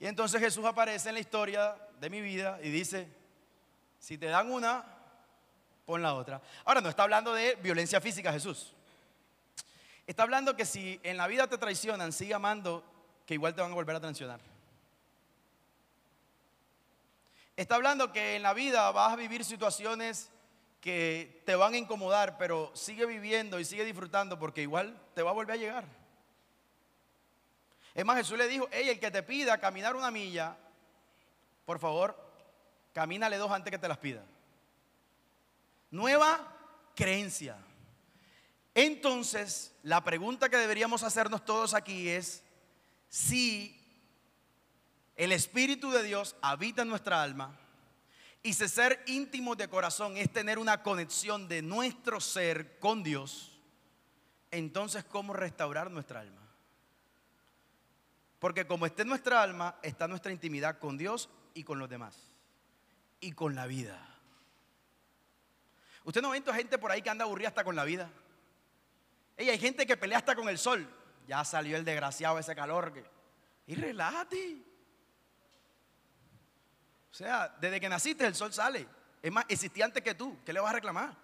Y 0.00 0.08
entonces 0.08 0.40
Jesús 0.40 0.64
aparece 0.64 1.10
en 1.10 1.14
la 1.14 1.20
historia 1.20 1.76
de 2.00 2.10
mi 2.10 2.20
vida 2.20 2.58
y 2.64 2.70
dice, 2.70 3.08
si 4.00 4.18
te 4.18 4.26
dan 4.26 4.50
una, 4.50 4.84
pon 5.86 6.02
la 6.02 6.14
otra. 6.14 6.42
Ahora 6.64 6.80
no 6.80 6.88
está 6.88 7.04
hablando 7.04 7.32
de 7.32 7.54
violencia 7.62 8.00
física 8.00 8.32
Jesús. 8.32 8.74
Está 10.06 10.24
hablando 10.24 10.56
que 10.56 10.64
si 10.64 11.00
en 11.02 11.16
la 11.16 11.26
vida 11.26 11.46
te 11.46 11.58
traicionan, 11.58 12.12
sigue 12.12 12.34
amando, 12.34 12.84
que 13.26 13.34
igual 13.34 13.54
te 13.54 13.62
van 13.62 13.72
a 13.72 13.74
volver 13.74 13.96
a 13.96 14.00
traicionar. 14.00 14.40
Está 17.56 17.76
hablando 17.76 18.12
que 18.12 18.36
en 18.36 18.42
la 18.42 18.54
vida 18.54 18.90
vas 18.90 19.12
a 19.12 19.16
vivir 19.16 19.44
situaciones 19.44 20.30
que 20.80 21.42
te 21.46 21.54
van 21.54 21.74
a 21.74 21.76
incomodar, 21.76 22.36
pero 22.38 22.72
sigue 22.74 23.06
viviendo 23.06 23.60
y 23.60 23.64
sigue 23.64 23.84
disfrutando 23.84 24.38
porque 24.38 24.62
igual 24.62 24.98
te 25.14 25.22
va 25.22 25.30
a 25.30 25.34
volver 25.34 25.54
a 25.54 25.58
llegar. 25.58 25.84
Es 27.94 28.04
más, 28.04 28.16
Jesús 28.16 28.38
le 28.38 28.48
dijo, 28.48 28.68
hey, 28.72 28.88
el 28.88 28.98
que 28.98 29.10
te 29.10 29.22
pida 29.22 29.58
caminar 29.58 29.94
una 29.94 30.10
milla, 30.10 30.56
por 31.64 31.78
favor, 31.78 32.16
camínale 32.92 33.36
dos 33.36 33.50
antes 33.50 33.70
que 33.70 33.78
te 33.78 33.86
las 33.86 33.98
pida. 33.98 34.24
Nueva 35.90 36.52
creencia. 36.96 37.56
Entonces, 38.74 39.74
la 39.82 40.02
pregunta 40.02 40.48
que 40.48 40.56
deberíamos 40.56 41.02
hacernos 41.02 41.44
todos 41.44 41.74
aquí 41.74 42.08
es 42.08 42.42
si 43.08 43.78
el 45.16 45.32
Espíritu 45.32 45.90
de 45.90 46.02
Dios 46.02 46.36
habita 46.40 46.82
en 46.82 46.88
nuestra 46.88 47.22
alma 47.22 47.58
y 48.42 48.54
ser 48.54 49.02
íntimo 49.06 49.54
de 49.54 49.68
corazón 49.68 50.16
es 50.16 50.32
tener 50.32 50.58
una 50.58 50.82
conexión 50.82 51.48
de 51.48 51.62
nuestro 51.62 52.20
ser 52.20 52.78
con 52.80 53.02
Dios, 53.02 53.60
entonces 54.50 55.04
¿cómo 55.04 55.32
restaurar 55.32 55.90
nuestra 55.90 56.20
alma? 56.20 56.40
Porque 58.38 58.66
como 58.66 58.86
está 58.86 59.02
en 59.02 59.08
nuestra 59.08 59.40
alma, 59.42 59.76
está 59.82 60.08
nuestra 60.08 60.32
intimidad 60.32 60.78
con 60.80 60.98
Dios 60.98 61.28
y 61.54 61.62
con 61.62 61.78
los 61.78 61.88
demás. 61.88 62.16
Y 63.20 63.30
con 63.30 63.54
la 63.54 63.66
vida. 63.66 63.96
Usted 66.02 66.20
no 66.20 66.30
ha 66.30 66.32
visto 66.32 66.52
gente 66.52 66.78
por 66.78 66.90
ahí 66.90 67.02
que 67.02 67.10
anda 67.10 67.24
aburrida 67.24 67.48
hasta 67.48 67.62
con 67.62 67.76
la 67.76 67.84
vida. 67.84 68.10
Y 69.38 69.48
hay 69.48 69.58
gente 69.58 69.86
que 69.86 69.96
pelea 69.96 70.18
hasta 70.18 70.34
con 70.34 70.48
el 70.48 70.58
sol. 70.58 70.88
Ya 71.26 71.44
salió 71.44 71.76
el 71.76 71.84
desgraciado 71.84 72.38
ese 72.38 72.54
calor. 72.54 72.92
Y 73.66 73.74
relájate. 73.74 74.62
O 77.10 77.14
sea, 77.14 77.54
desde 77.60 77.80
que 77.80 77.88
naciste 77.88 78.26
el 78.26 78.34
sol 78.34 78.52
sale. 78.52 78.86
Es 79.22 79.30
más, 79.30 79.44
existía 79.48 79.84
antes 79.84 80.02
que 80.02 80.14
tú. 80.14 80.38
¿Qué 80.44 80.52
le 80.52 80.60
vas 80.60 80.70
a 80.70 80.74
reclamar? 80.74 81.16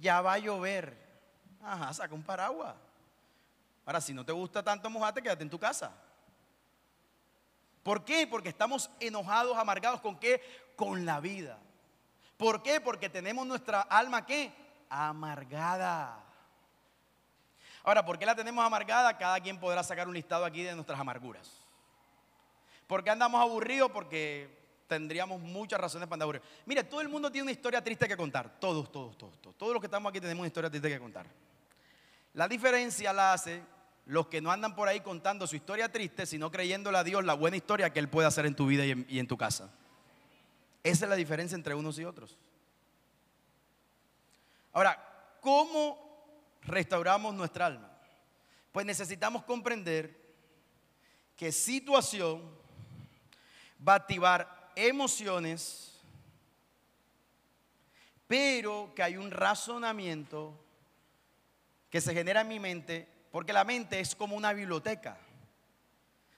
Ya 0.00 0.20
va 0.20 0.34
a 0.34 0.38
llover. 0.38 0.96
Ajá, 1.62 1.92
saca 1.92 2.14
un 2.14 2.22
paraguas. 2.22 2.74
Ahora, 3.86 4.00
si 4.00 4.12
no 4.12 4.24
te 4.24 4.32
gusta 4.32 4.62
tanto 4.62 4.90
mojarte, 4.90 5.22
quédate 5.22 5.42
en 5.42 5.50
tu 5.50 5.58
casa. 5.58 5.92
¿Por 7.82 8.04
qué? 8.04 8.26
Porque 8.26 8.50
estamos 8.50 8.90
enojados, 9.00 9.56
amargados. 9.56 10.00
¿Con 10.00 10.18
qué? 10.18 10.42
Con 10.76 11.06
la 11.06 11.20
vida. 11.20 11.58
¿Por 12.38 12.62
qué? 12.62 12.80
Porque 12.80 13.10
tenemos 13.10 13.46
nuestra 13.46 13.82
alma 13.82 14.24
qué? 14.24 14.52
Amargada. 14.88 16.24
Ahora, 17.82 18.04
¿por 18.04 18.16
qué 18.16 18.24
la 18.24 18.36
tenemos 18.36 18.64
amargada? 18.64 19.18
Cada 19.18 19.40
quien 19.40 19.58
podrá 19.58 19.82
sacar 19.82 20.06
un 20.06 20.14
listado 20.14 20.44
aquí 20.44 20.62
de 20.62 20.74
nuestras 20.74 20.98
amarguras. 20.98 21.50
¿Por 22.86 23.02
qué 23.02 23.10
andamos 23.10 23.40
aburridos? 23.40 23.90
Porque 23.90 24.56
tendríamos 24.86 25.40
muchas 25.40 25.80
razones 25.80 26.06
para 26.06 26.14
andar 26.14 26.26
aburridos. 26.26 26.48
Mire, 26.64 26.84
todo 26.84 27.00
el 27.00 27.08
mundo 27.08 27.30
tiene 27.30 27.42
una 27.42 27.52
historia 27.52 27.82
triste 27.82 28.06
que 28.06 28.16
contar. 28.16 28.60
Todos, 28.60 28.90
todos, 28.92 29.18
todos, 29.18 29.42
todos. 29.42 29.58
Todos 29.58 29.72
los 29.72 29.80
que 29.80 29.86
estamos 29.86 30.08
aquí 30.08 30.20
tenemos 30.20 30.40
una 30.40 30.46
historia 30.46 30.70
triste 30.70 30.88
que 30.88 31.00
contar. 31.00 31.26
La 32.34 32.46
diferencia 32.46 33.12
la 33.12 33.32
hace 33.32 33.62
los 34.06 34.28
que 34.28 34.40
no 34.40 34.52
andan 34.52 34.76
por 34.76 34.86
ahí 34.86 35.00
contando 35.00 35.46
su 35.48 35.56
historia 35.56 35.90
triste, 35.90 36.24
sino 36.24 36.52
creyéndole 36.52 36.98
a 36.98 37.04
Dios 37.04 37.24
la 37.24 37.34
buena 37.34 37.56
historia 37.56 37.92
que 37.92 37.98
Él 37.98 38.08
puede 38.08 38.28
hacer 38.28 38.46
en 38.46 38.54
tu 38.54 38.66
vida 38.68 38.84
y 38.86 39.18
en 39.18 39.26
tu 39.26 39.36
casa. 39.36 39.70
Esa 40.88 41.04
es 41.04 41.10
la 41.10 41.16
diferencia 41.16 41.54
entre 41.54 41.74
unos 41.74 41.98
y 41.98 42.04
otros. 42.06 42.38
Ahora, 44.72 45.36
¿cómo 45.42 45.98
restauramos 46.62 47.34
nuestra 47.34 47.66
alma? 47.66 47.92
Pues 48.72 48.86
necesitamos 48.86 49.44
comprender 49.44 50.18
que 51.36 51.52
situación 51.52 52.42
va 53.86 53.92
a 53.92 53.96
activar 53.96 54.72
emociones, 54.74 56.00
pero 58.26 58.90
que 58.94 59.02
hay 59.02 59.18
un 59.18 59.30
razonamiento 59.30 60.58
que 61.90 62.00
se 62.00 62.14
genera 62.14 62.40
en 62.40 62.48
mi 62.48 62.60
mente, 62.60 63.06
porque 63.30 63.52
la 63.52 63.64
mente 63.64 64.00
es 64.00 64.16
como 64.16 64.36
una 64.36 64.54
biblioteca, 64.54 65.18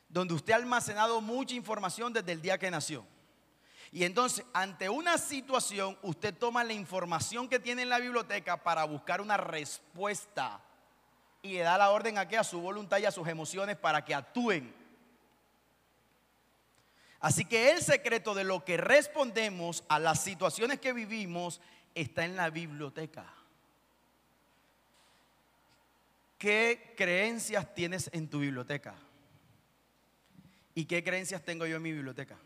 donde 0.09 0.35
usted 0.35 0.55
ha 0.55 0.57
almacenado 0.57 1.21
mucha 1.21 1.55
información 1.55 2.13
desde 2.13 2.33
el 2.33 2.43
día 2.43 2.59
que 2.59 2.69
nació. 2.69 3.07
Y 3.93 4.05
entonces, 4.05 4.45
ante 4.53 4.89
una 4.89 5.19
situación, 5.19 5.99
usted 6.03 6.35
toma 6.35 6.63
la 6.63 6.73
información 6.73 7.49
que 7.49 7.59
tiene 7.59 7.83
en 7.83 7.89
la 7.89 7.99
biblioteca 7.99 8.57
para 8.57 8.85
buscar 8.85 9.21
una 9.21 9.37
respuesta 9.37 10.61
y 11.43 11.55
le 11.55 11.61
da 11.61 11.79
la 11.79 11.91
orden 11.91 12.19
a 12.19 12.29
que 12.29 12.37
a 12.37 12.45
su 12.45 12.61
voluntad 12.61 12.99
y 12.99 13.07
a 13.07 13.11
sus 13.11 13.27
emociones 13.27 13.77
para 13.77 14.05
que 14.05 14.15
actúen. 14.15 14.73
Así 17.19 17.45
que 17.45 17.73
el 17.73 17.83
secreto 17.83 18.35
de 18.35 18.45
lo 18.45 18.65
que 18.65 18.77
respondemos 18.77 19.85
a 19.89 19.99
las 19.99 20.23
situaciones 20.23 20.81
que 20.81 20.93
vivimos 20.93 21.61
está 21.95 22.25
en 22.25 22.37
la 22.37 22.49
biblioteca. 22.49 23.27
¿Qué 26.39 26.95
creencias 26.97 27.75
tienes 27.75 28.09
en 28.15 28.29
tu 28.29 28.39
biblioteca? 28.39 28.95
¿Y 30.75 30.87
qué 30.87 31.05
creencias 31.05 31.45
tengo 31.45 31.67
yo 31.67 31.77
en 31.77 31.83
mi 31.83 31.93
biblioteca? 31.93 32.39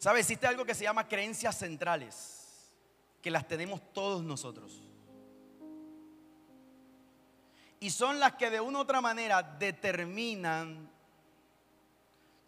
¿Sabe? 0.00 0.20
Existe 0.20 0.46
algo 0.46 0.64
que 0.64 0.74
se 0.74 0.84
llama 0.84 1.06
creencias 1.06 1.58
centrales, 1.58 2.72
que 3.20 3.30
las 3.30 3.46
tenemos 3.46 3.82
todos 3.92 4.22
nosotros. 4.24 4.80
Y 7.80 7.90
son 7.90 8.18
las 8.18 8.32
que 8.36 8.48
de 8.48 8.62
una 8.62 8.78
u 8.78 8.80
otra 8.80 9.02
manera 9.02 9.42
determinan 9.42 10.90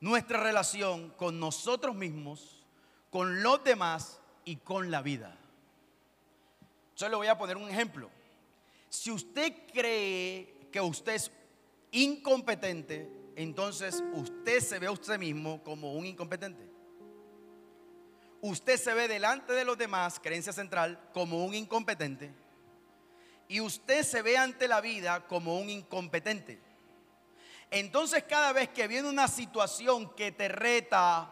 nuestra 0.01 0.43
relación 0.43 1.11
con 1.11 1.39
nosotros 1.39 1.95
mismos, 1.95 2.65
con 3.11 3.43
los 3.43 3.63
demás 3.63 4.19
y 4.47 4.57
con 4.57 4.91
la 4.91 5.03
vida. 5.03 5.37
Yo 6.97 7.09
le 7.11 7.17
voy 7.17 7.27
a 7.27 7.37
poner 7.37 7.59
un 7.59 7.69
ejemplo. 7.69 8.09
Si 8.89 9.11
usted 9.11 9.53
cree 9.71 10.69
que 10.73 10.81
usted 10.81 11.17
es 11.17 11.31
incompetente, 11.91 13.11
entonces 13.37 14.03
usted 14.15 14.61
se 14.61 14.79
ve 14.79 14.87
a 14.87 14.93
usted 14.93 15.19
mismo 15.19 15.63
como 15.63 15.93
un 15.93 16.07
incompetente 16.07 16.72
usted 18.43 18.77
se 18.77 18.93
ve 18.93 19.09
delante 19.09 19.53
de 19.55 19.65
los 19.65 19.79
demás, 19.79 20.21
creencia 20.21 20.53
central, 20.53 21.01
como 21.15 21.45
un 21.45 21.55
incompetente. 21.55 22.35
Y 23.49 23.61
usted 23.61 24.03
se 24.03 24.21
ve 24.21 24.37
ante 24.37 24.69
la 24.69 24.81
vida 24.81 25.27
como 25.27 25.59
un 25.59 25.71
incompetente. 25.71 26.61
Entonces 27.71 28.25
cada 28.25 28.53
vez 28.53 28.69
que 28.69 28.89
viene 28.89 29.09
una 29.09 29.29
situación 29.29 30.11
que 30.15 30.33
te 30.33 30.49
reta 30.49 31.31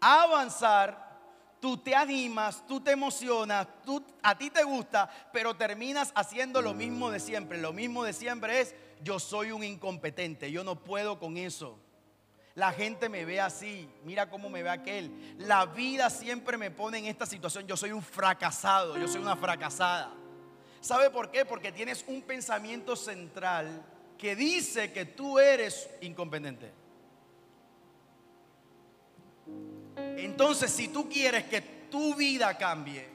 a 0.00 0.22
avanzar, 0.22 1.20
tú 1.60 1.76
te 1.76 1.94
animas, 1.94 2.66
tú 2.66 2.80
te 2.80 2.92
emocionas, 2.92 3.68
tú, 3.84 4.04
a 4.22 4.36
ti 4.36 4.50
te 4.50 4.64
gusta, 4.64 5.08
pero 5.32 5.54
terminas 5.54 6.12
haciendo 6.14 6.62
lo 6.62 6.74
mismo 6.74 7.10
de 7.10 7.20
siempre. 7.20 7.58
Lo 7.60 7.72
mismo 7.72 8.04
de 8.04 8.12
siempre 8.12 8.60
es, 8.60 8.74
yo 9.02 9.18
soy 9.20 9.52
un 9.52 9.62
incompetente, 9.62 10.50
yo 10.50 10.64
no 10.64 10.82
puedo 10.82 11.18
con 11.18 11.36
eso. 11.36 11.78
La 12.56 12.72
gente 12.72 13.10
me 13.10 13.26
ve 13.26 13.38
así, 13.38 13.86
mira 14.02 14.30
cómo 14.30 14.48
me 14.48 14.62
ve 14.62 14.70
aquel. 14.70 15.36
La 15.38 15.66
vida 15.66 16.08
siempre 16.08 16.56
me 16.56 16.70
pone 16.70 16.96
en 16.96 17.04
esta 17.04 17.26
situación. 17.26 17.66
Yo 17.66 17.76
soy 17.76 17.92
un 17.92 18.02
fracasado, 18.02 18.96
yo 18.96 19.06
soy 19.06 19.20
una 19.20 19.36
fracasada. 19.36 20.10
¿Sabe 20.80 21.10
por 21.10 21.30
qué? 21.30 21.44
Porque 21.44 21.70
tienes 21.70 22.02
un 22.08 22.22
pensamiento 22.22 22.96
central 22.96 23.84
que 24.16 24.34
dice 24.34 24.90
que 24.90 25.04
tú 25.04 25.38
eres 25.38 25.86
incompetente. 26.00 26.72
Entonces, 30.16 30.70
si 30.70 30.88
tú 30.88 31.10
quieres 31.10 31.44
que 31.44 31.60
tu 31.60 32.14
vida 32.14 32.56
cambie, 32.56 33.06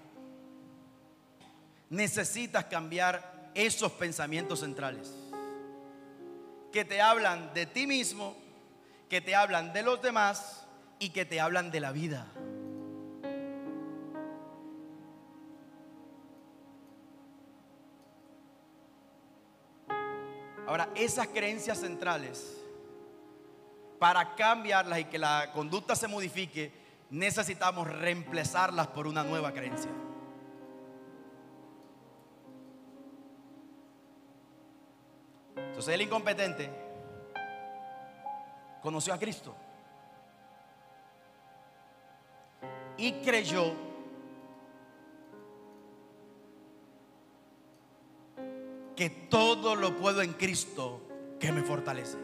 necesitas 1.90 2.66
cambiar 2.66 3.50
esos 3.56 3.92
pensamientos 3.94 4.60
centrales 4.60 5.12
que 6.72 6.86
te 6.86 7.02
hablan 7.02 7.54
de 7.56 7.66
ti 7.66 7.88
mismo 7.88 8.41
que 9.12 9.20
te 9.20 9.36
hablan 9.36 9.74
de 9.74 9.84
los 9.84 10.02
demás 10.02 10.66
y 10.98 11.10
que 11.10 11.26
te 11.26 11.42
hablan 11.42 11.70
de 11.70 11.82
la 11.82 11.92
vida. 11.92 12.28
Ahora, 20.66 20.88
esas 20.96 21.28
creencias 21.28 21.82
centrales, 21.82 22.64
para 24.00 24.34
cambiarlas 24.34 25.00
y 25.00 25.04
que 25.04 25.18
la 25.18 25.52
conducta 25.54 25.94
se 25.94 26.08
modifique, 26.08 26.72
necesitamos 27.10 27.90
reemplazarlas 27.90 28.88
por 28.88 29.08
una 29.08 29.26
nueva 29.26 29.52
creencia. 29.52 29.92
Entonces 35.58 35.94
el 35.94 36.02
incompetente 36.02 36.91
conoció 38.82 39.14
a 39.14 39.20
Cristo 39.20 39.56
y 42.98 43.14
creyó 43.22 43.74
que 48.96 49.10
todo 49.10 49.76
lo 49.76 49.96
puedo 49.96 50.22
en 50.22 50.34
Cristo 50.34 51.02
que 51.40 51.52
me 51.52 51.64
fortalece. 51.64 52.18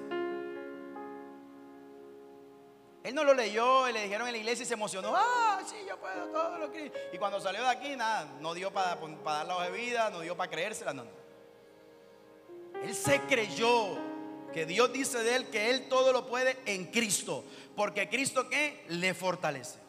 Él 3.03 3.15
no 3.15 3.23
lo 3.23 3.33
leyó 3.33 3.87
y 3.87 3.93
le 3.93 4.03
dijeron 4.03 4.27
en 4.27 4.33
la 4.33 4.37
iglesia 4.37 4.63
y 4.63 4.65
se 4.65 4.73
emocionó. 4.73 5.13
Ah, 5.15 5.61
sí, 5.65 5.77
yo 5.87 5.97
puedo 5.97 6.27
todo 6.27 6.57
lo 6.57 6.71
que. 6.71 6.91
Y 7.13 7.17
cuando 7.17 7.39
salió 7.39 7.61
de 7.61 7.69
aquí, 7.69 7.95
nada, 7.95 8.25
no 8.41 8.53
dio 8.53 8.71
para, 8.71 8.99
para 8.99 9.37
dar 9.37 9.47
la 9.47 9.55
hoja 9.55 9.69
de 9.69 9.71
vida, 9.71 10.09
no 10.09 10.19
dio 10.19 10.35
para 10.35 10.51
creérsela, 10.51 10.93
no. 10.93 11.05
Él 12.83 12.93
se 12.93 13.21
creyó 13.21 13.97
que 14.53 14.65
Dios 14.65 14.91
dice 14.93 15.23
de 15.23 15.35
él 15.35 15.47
que 15.47 15.69
él 15.69 15.87
todo 15.89 16.11
lo 16.11 16.27
puede 16.27 16.57
en 16.65 16.85
Cristo. 16.85 17.43
Porque 17.75 18.09
Cristo 18.09 18.47
le 18.89 19.13
fortalece. 19.13 19.79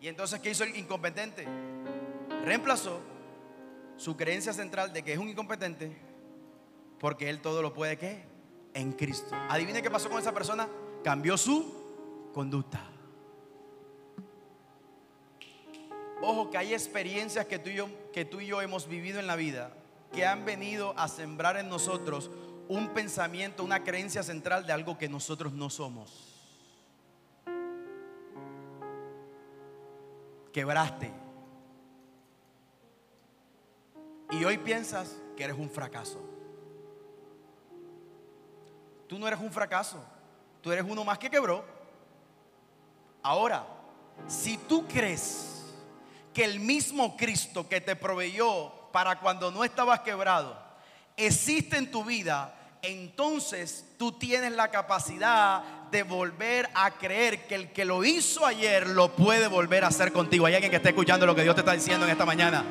Y 0.00 0.08
entonces, 0.08 0.40
¿qué 0.40 0.50
hizo 0.50 0.64
el 0.64 0.76
incompetente? 0.76 1.46
Reemplazó 2.44 3.00
su 3.96 4.16
creencia 4.16 4.52
central 4.52 4.92
de 4.92 5.02
que 5.02 5.12
es 5.12 5.18
un 5.18 5.28
incompetente 5.28 5.94
porque 6.98 7.28
él 7.30 7.40
todo 7.40 7.62
lo 7.62 7.72
puede. 7.72 8.28
En 8.72 8.92
Cristo. 8.92 9.34
Adivine 9.48 9.82
qué 9.82 9.90
pasó 9.90 10.08
con 10.08 10.20
esa 10.20 10.32
persona. 10.32 10.68
Cambió 11.02 11.36
su 11.36 12.30
conducta. 12.32 12.80
Ojo 16.22 16.50
que 16.50 16.58
hay 16.58 16.74
experiencias 16.74 17.46
que 17.46 17.58
tú, 17.58 17.70
y 17.70 17.74
yo, 17.74 17.88
que 18.12 18.24
tú 18.24 18.40
y 18.40 18.46
yo 18.46 18.60
hemos 18.60 18.86
vivido 18.86 19.18
en 19.18 19.26
la 19.26 19.36
vida 19.36 19.72
que 20.12 20.26
han 20.26 20.44
venido 20.44 20.94
a 20.98 21.08
sembrar 21.08 21.56
en 21.56 21.68
nosotros 21.68 22.30
un 22.70 22.90
pensamiento, 22.90 23.64
una 23.64 23.82
creencia 23.82 24.22
central 24.22 24.64
de 24.64 24.72
algo 24.72 24.96
que 24.96 25.08
nosotros 25.08 25.52
no 25.52 25.68
somos. 25.68 26.08
Quebraste. 30.52 31.10
Y 34.30 34.44
hoy 34.44 34.56
piensas 34.58 35.16
que 35.36 35.42
eres 35.42 35.58
un 35.58 35.68
fracaso. 35.68 36.20
Tú 39.08 39.18
no 39.18 39.26
eres 39.26 39.40
un 39.40 39.50
fracaso. 39.50 40.00
Tú 40.62 40.70
eres 40.70 40.84
uno 40.88 41.02
más 41.02 41.18
que 41.18 41.28
quebró. 41.28 41.64
Ahora, 43.20 43.66
si 44.28 44.56
tú 44.56 44.86
crees 44.86 45.74
que 46.32 46.44
el 46.44 46.60
mismo 46.60 47.16
Cristo 47.16 47.68
que 47.68 47.80
te 47.80 47.96
proveyó 47.96 48.72
para 48.92 49.18
cuando 49.18 49.50
no 49.50 49.64
estabas 49.64 50.00
quebrado 50.00 50.56
existe 51.16 51.76
en 51.76 51.90
tu 51.90 52.04
vida, 52.04 52.56
entonces 52.82 53.84
tú 53.98 54.12
tienes 54.12 54.52
la 54.52 54.70
capacidad 54.70 55.62
de 55.90 56.02
volver 56.02 56.68
a 56.74 56.92
creer 56.92 57.46
que 57.46 57.54
el 57.54 57.72
que 57.72 57.84
lo 57.84 58.04
hizo 58.04 58.46
ayer 58.46 58.88
lo 58.88 59.14
puede 59.14 59.48
volver 59.48 59.84
a 59.84 59.88
hacer 59.88 60.12
contigo. 60.12 60.46
Hay 60.46 60.54
alguien 60.54 60.70
que 60.70 60.76
esté 60.76 60.90
escuchando 60.90 61.26
lo 61.26 61.34
que 61.34 61.42
Dios 61.42 61.54
te 61.54 61.60
está 61.60 61.72
diciendo 61.72 62.06
en 62.06 62.12
esta 62.12 62.24
mañana. 62.24 62.64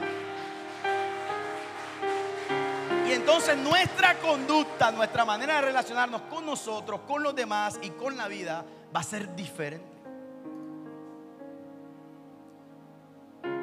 Y 3.08 3.12
entonces 3.12 3.58
nuestra 3.58 4.20
conducta, 4.20 4.92
nuestra 4.92 5.26
manera 5.26 5.56
de 5.56 5.62
relacionarnos 5.62 6.22
con 6.24 6.46
nosotros, 6.46 7.02
con 7.08 7.24
los 7.24 7.36
demás 7.36 7.80
y 7.82 7.90
con 7.90 8.16
la 8.16 8.28
vida 8.28 8.64
va 8.96 9.00
a 9.00 9.04
ser 9.04 9.36
diferente. 9.36 9.86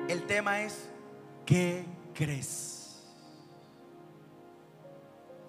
El 0.08 0.24
tema 0.26 0.62
es, 0.62 0.88
¿qué 1.44 1.84
crees? 2.14 2.75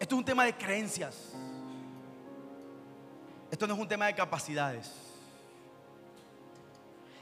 Esto 0.08 0.16
es 0.16 0.20
un 0.20 0.26
tema 0.26 0.46
de 0.46 0.56
creencias. 0.56 1.34
Esto 3.52 3.68
no 3.68 3.74
es 3.74 3.80
un 3.82 3.88
tema 3.90 4.06
de 4.06 4.16
capacidades. 4.16 4.90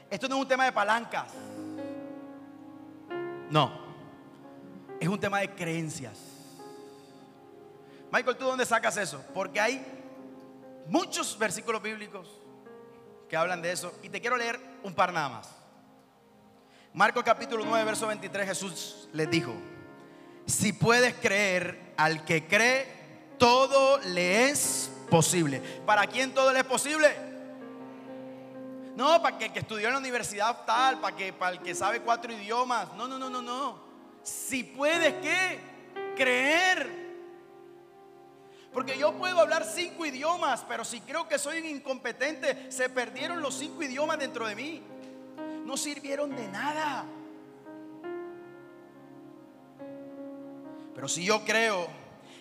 Esto 0.08 0.28
no 0.28 0.36
es 0.36 0.42
un 0.42 0.46
tema 0.46 0.66
de 0.66 0.70
palancas. 0.70 1.32
No. 3.50 3.72
Es 5.00 5.08
un 5.08 5.18
tema 5.18 5.40
de 5.40 5.50
creencias. 5.50 6.16
Michael, 8.12 8.36
¿tú 8.36 8.44
dónde 8.44 8.64
sacas 8.64 8.96
eso? 8.98 9.20
Porque 9.34 9.58
hay 9.58 9.84
muchos 10.86 11.36
versículos 11.36 11.82
bíblicos 11.82 12.40
que 13.28 13.36
hablan 13.36 13.62
de 13.62 13.72
eso. 13.72 13.98
Y 14.04 14.10
te 14.10 14.20
quiero 14.20 14.36
leer 14.36 14.60
un 14.84 14.94
par 14.94 15.12
nada 15.12 15.28
más. 15.28 15.48
Marcos 16.94 17.24
capítulo 17.24 17.64
9, 17.64 17.84
verso 17.84 18.06
23, 18.06 18.46
Jesús 18.46 19.08
les 19.12 19.28
dijo, 19.28 19.52
si 20.46 20.72
puedes 20.72 21.14
creer 21.14 21.85
al 21.96 22.24
que 22.24 22.46
cree, 22.46 22.86
todo 23.38 23.98
le 23.98 24.50
es 24.50 24.90
posible. 25.10 25.60
¿Para 25.84 26.06
quién 26.06 26.32
todo 26.32 26.52
le 26.52 26.60
es 26.60 26.64
posible? 26.64 27.14
No, 28.96 29.20
para 29.20 29.36
que 29.36 29.52
que 29.52 29.58
estudió 29.58 29.88
en 29.88 29.94
la 29.94 29.98
universidad 29.98 30.64
tal, 30.64 31.00
para, 31.00 31.16
que, 31.16 31.28
el 31.28 31.60
que 31.60 31.74
sabe 31.74 32.00
cuatro 32.00 32.32
idiomas. 32.32 32.92
No, 32.94 33.06
no, 33.06 33.18
no, 33.18 33.28
no, 33.28 33.42
no. 33.42 33.78
Si 34.22 34.64
puedes, 34.64 35.14
¿qué? 35.22 35.60
Creer. 36.16 37.06
Porque 38.72 38.98
yo 38.98 39.12
puedo 39.12 39.40
hablar 39.40 39.64
cinco 39.64 40.04
idiomas, 40.04 40.64
pero 40.68 40.84
si 40.84 41.00
creo 41.00 41.28
que 41.28 41.38
soy 41.38 41.58
un 41.58 41.66
incompetente, 41.66 42.70
se 42.70 42.88
perdieron 42.88 43.40
los 43.40 43.54
cinco 43.54 43.82
idiomas 43.82 44.18
dentro 44.18 44.46
de 44.46 44.54
mí 44.54 44.82
no 45.66 45.76
sirvieron 45.76 46.34
de 46.34 46.48
nada. 46.48 47.04
Pero 50.96 51.08
si 51.08 51.26
yo 51.26 51.44
creo 51.44 51.86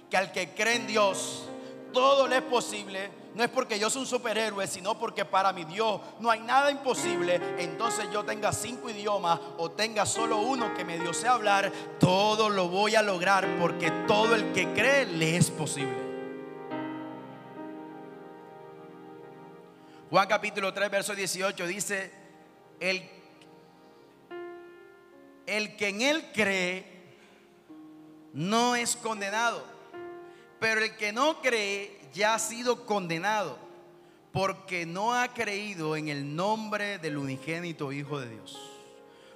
que 0.09 0.15
al 0.15 0.31
que 0.31 0.55
cree 0.55 0.77
en 0.77 0.87
Dios 0.87 1.43
todo 1.91 2.25
le 2.25 2.37
es 2.37 2.41
posible, 2.43 3.11
no 3.33 3.43
es 3.43 3.49
porque 3.49 3.77
yo 3.77 3.89
soy 3.89 4.03
un 4.03 4.07
superhéroe, 4.07 4.65
sino 4.65 4.97
porque 4.97 5.25
para 5.25 5.51
mi 5.51 5.65
Dios 5.65 5.99
no 6.21 6.31
hay 6.31 6.39
nada 6.39 6.71
imposible. 6.71 7.39
Entonces 7.57 8.09
yo 8.13 8.23
tenga 8.23 8.53
cinco 8.53 8.89
idiomas 8.89 9.41
o 9.57 9.71
tenga 9.71 10.05
solo 10.05 10.37
uno 10.37 10.73
que 10.73 10.85
me 10.85 10.97
dio 10.97 11.13
sé 11.13 11.27
hablar, 11.27 11.69
todo 11.99 12.49
lo 12.49 12.69
voy 12.69 12.95
a 12.95 13.01
lograr 13.01 13.45
porque 13.59 13.91
todo 14.07 14.35
el 14.35 14.53
que 14.53 14.71
cree 14.71 15.05
le 15.05 15.35
es 15.35 15.51
posible. 15.51 16.05
Juan 20.09 20.27
capítulo 20.29 20.73
3, 20.73 20.89
verso 20.89 21.13
18 21.13 21.67
dice, 21.67 22.11
el 22.79 23.09
el 25.45 25.75
que 25.75 25.89
en 25.89 26.01
él 26.01 26.31
cree 26.33 26.94
no 28.35 28.75
es 28.75 28.97
condenado, 28.97 29.63
pero 30.59 30.81
el 30.83 30.95
que 30.97 31.13
no 31.13 31.41
cree 31.41 31.99
ya 32.13 32.35
ha 32.35 32.39
sido 32.39 32.85
condenado 32.85 33.57
porque 34.33 34.85
no 34.85 35.13
ha 35.13 35.29
creído 35.29 35.95
en 35.95 36.09
el 36.09 36.35
nombre 36.35 36.97
del 36.99 37.17
unigénito 37.17 37.93
Hijo 37.93 38.19
de 38.19 38.29
Dios. 38.29 38.59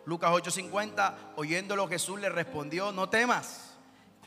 Lucas 0.06 0.32
8:50, 0.32 1.16
oyéndolo 1.38 1.88
Jesús 1.88 2.20
le 2.20 2.28
respondió, 2.28 2.92
no 2.92 3.08
temas, 3.10 3.78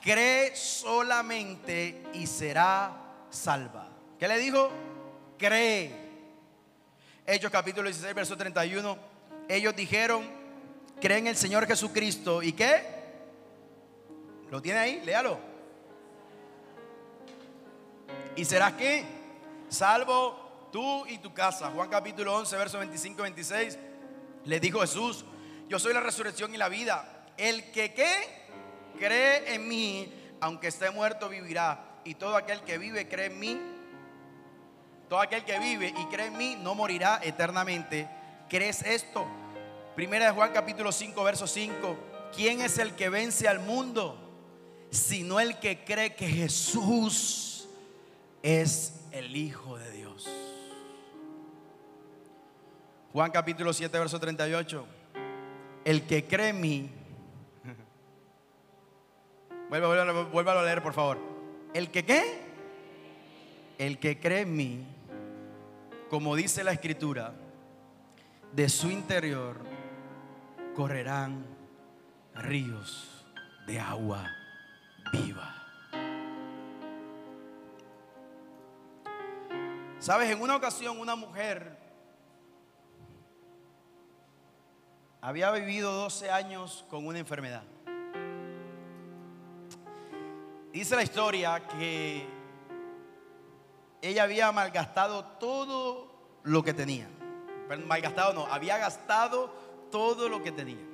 cree 0.03 0.57
solamente 0.57 2.03
y 2.15 2.27
será 2.27 2.97
salva. 3.29 3.91
¿Qué 4.19 4.27
le 4.27 4.39
dijo? 4.39 4.71
Cree. 5.37 5.95
Hechos 7.27 7.51
capítulo 7.51 7.89
16, 7.89 8.15
verso 8.15 8.37
31, 8.39 8.97
ellos 9.51 9.77
dijeron, 9.77 10.27
cree 10.99 11.19
en 11.19 11.27
el 11.27 11.37
Señor 11.37 11.67
Jesucristo 11.67 12.43
y 12.43 12.55
qué? 12.55 13.02
¿Lo 14.53 14.61
tiene 14.61 14.81
ahí? 14.81 15.01
Léalo. 15.03 15.39
¿Y 18.37 18.45
serás 18.45 18.75
qué? 18.75 19.03
Salvo 19.71 20.69
tú 20.71 21.07
y 21.07 21.17
tu 21.17 21.33
casa. 21.33 21.71
Juan 21.71 21.89
capítulo 21.89 22.37
11, 22.37 22.57
verso 22.59 22.79
25 22.79 23.21
y 23.21 23.23
26. 23.23 23.79
Le 24.45 24.61
dijo 24.61 24.81
Jesús, 24.81 25.25
yo 25.71 25.79
soy 25.79 25.95
la 25.95 26.01
resurrección 26.01 26.55
y 26.55 26.59
la 26.59 26.69
vida. 26.69 27.25
El 27.39 27.71
que 27.71 27.95
qué? 27.95 28.13
Cree 28.99 29.55
en 29.55 29.67
mí, 29.67 30.13
aunque 30.43 30.69
esté 30.69 30.91
muerto, 30.91 31.31
vivirá. 31.31 32.03
Y 32.05 32.17
todo 32.17 32.37
aquel 32.37 32.61
que 32.61 32.77
vive, 32.77 33.09
cree 33.09 33.29
en 33.29 33.39
mí. 33.39 33.59
Todo 35.09 35.23
aquel 35.23 35.47
que 35.47 35.59
vive 35.61 35.95
y 35.97 36.05
cree 36.15 36.27
en 36.27 36.37
mí, 36.37 36.59
no 36.61 36.75
morirá 36.75 37.21
eternamente. 37.23 38.07
¿Crees 38.51 38.83
esto? 38.83 39.27
Primera 39.95 40.27
de 40.27 40.33
Juan 40.33 40.53
capítulo 40.53 40.93
5, 40.93 41.25
verso 41.25 41.47
5. 41.47 41.97
¿Quién 42.37 42.61
es 42.61 42.77
el 42.77 42.95
que 42.95 43.09
vence 43.09 43.49
al 43.49 43.59
mundo? 43.61 44.22
Sino 44.93 45.41
el 45.41 45.59
que 45.59 45.85
cree 45.85 46.15
que 46.15 46.29
Jesús 46.29 47.67
es 48.43 49.01
el 49.11 49.35
Hijo 49.35 49.79
de 49.79 49.91
Dios. 49.91 50.29
Juan 53.11 53.31
capítulo 53.31 53.73
7, 53.73 53.99
verso 53.99 54.21
38. 54.21 54.87
El 55.87 56.03
que 56.03 56.27
cree 56.27 56.51
en 56.51 56.61
mí. 56.61 56.91
Vuelva, 59.71 60.61
a 60.61 60.63
leer, 60.63 60.83
por 60.83 60.93
favor. 60.93 61.19
El 61.73 61.91
que 61.91 62.05
qué? 62.05 62.43
El 63.79 63.99
que 63.99 64.21
cree 64.21 64.43
en 64.43 64.55
mí, 64.55 64.87
como 66.11 66.37
dice 66.37 66.65
la 66.65 66.73
escritura, 66.73 67.33
de 68.53 68.69
su 68.69 68.91
interior 68.91 69.57
correrán 70.77 71.47
ríos 72.35 73.25
de 73.67 73.81
agua 73.81 74.31
viva. 75.13 75.55
Sabes, 80.01 80.31
en 80.31 80.43
una 80.43 80.57
ocasión 80.57 80.99
una 80.99 81.15
mujer 81.15 81.79
había 85.21 85.53
vivido 85.53 85.93
12 85.93 86.31
años 86.31 86.85
con 86.91 87.07
una 87.07 87.21
enfermedad. 87.21 87.63
Dice 90.73 90.97
la 90.97 91.03
historia 91.03 91.69
que 91.69 92.27
ella 94.01 94.25
había 94.25 94.51
malgastado 94.51 95.25
todo 95.39 96.11
lo 96.43 96.65
que 96.65 96.75
tenía. 96.75 97.09
malgastado 97.87 98.33
no, 98.33 98.47
había 98.47 98.79
gastado 98.79 99.55
todo 99.93 100.29
lo 100.29 100.43
que 100.43 100.51
tenía. 100.51 100.92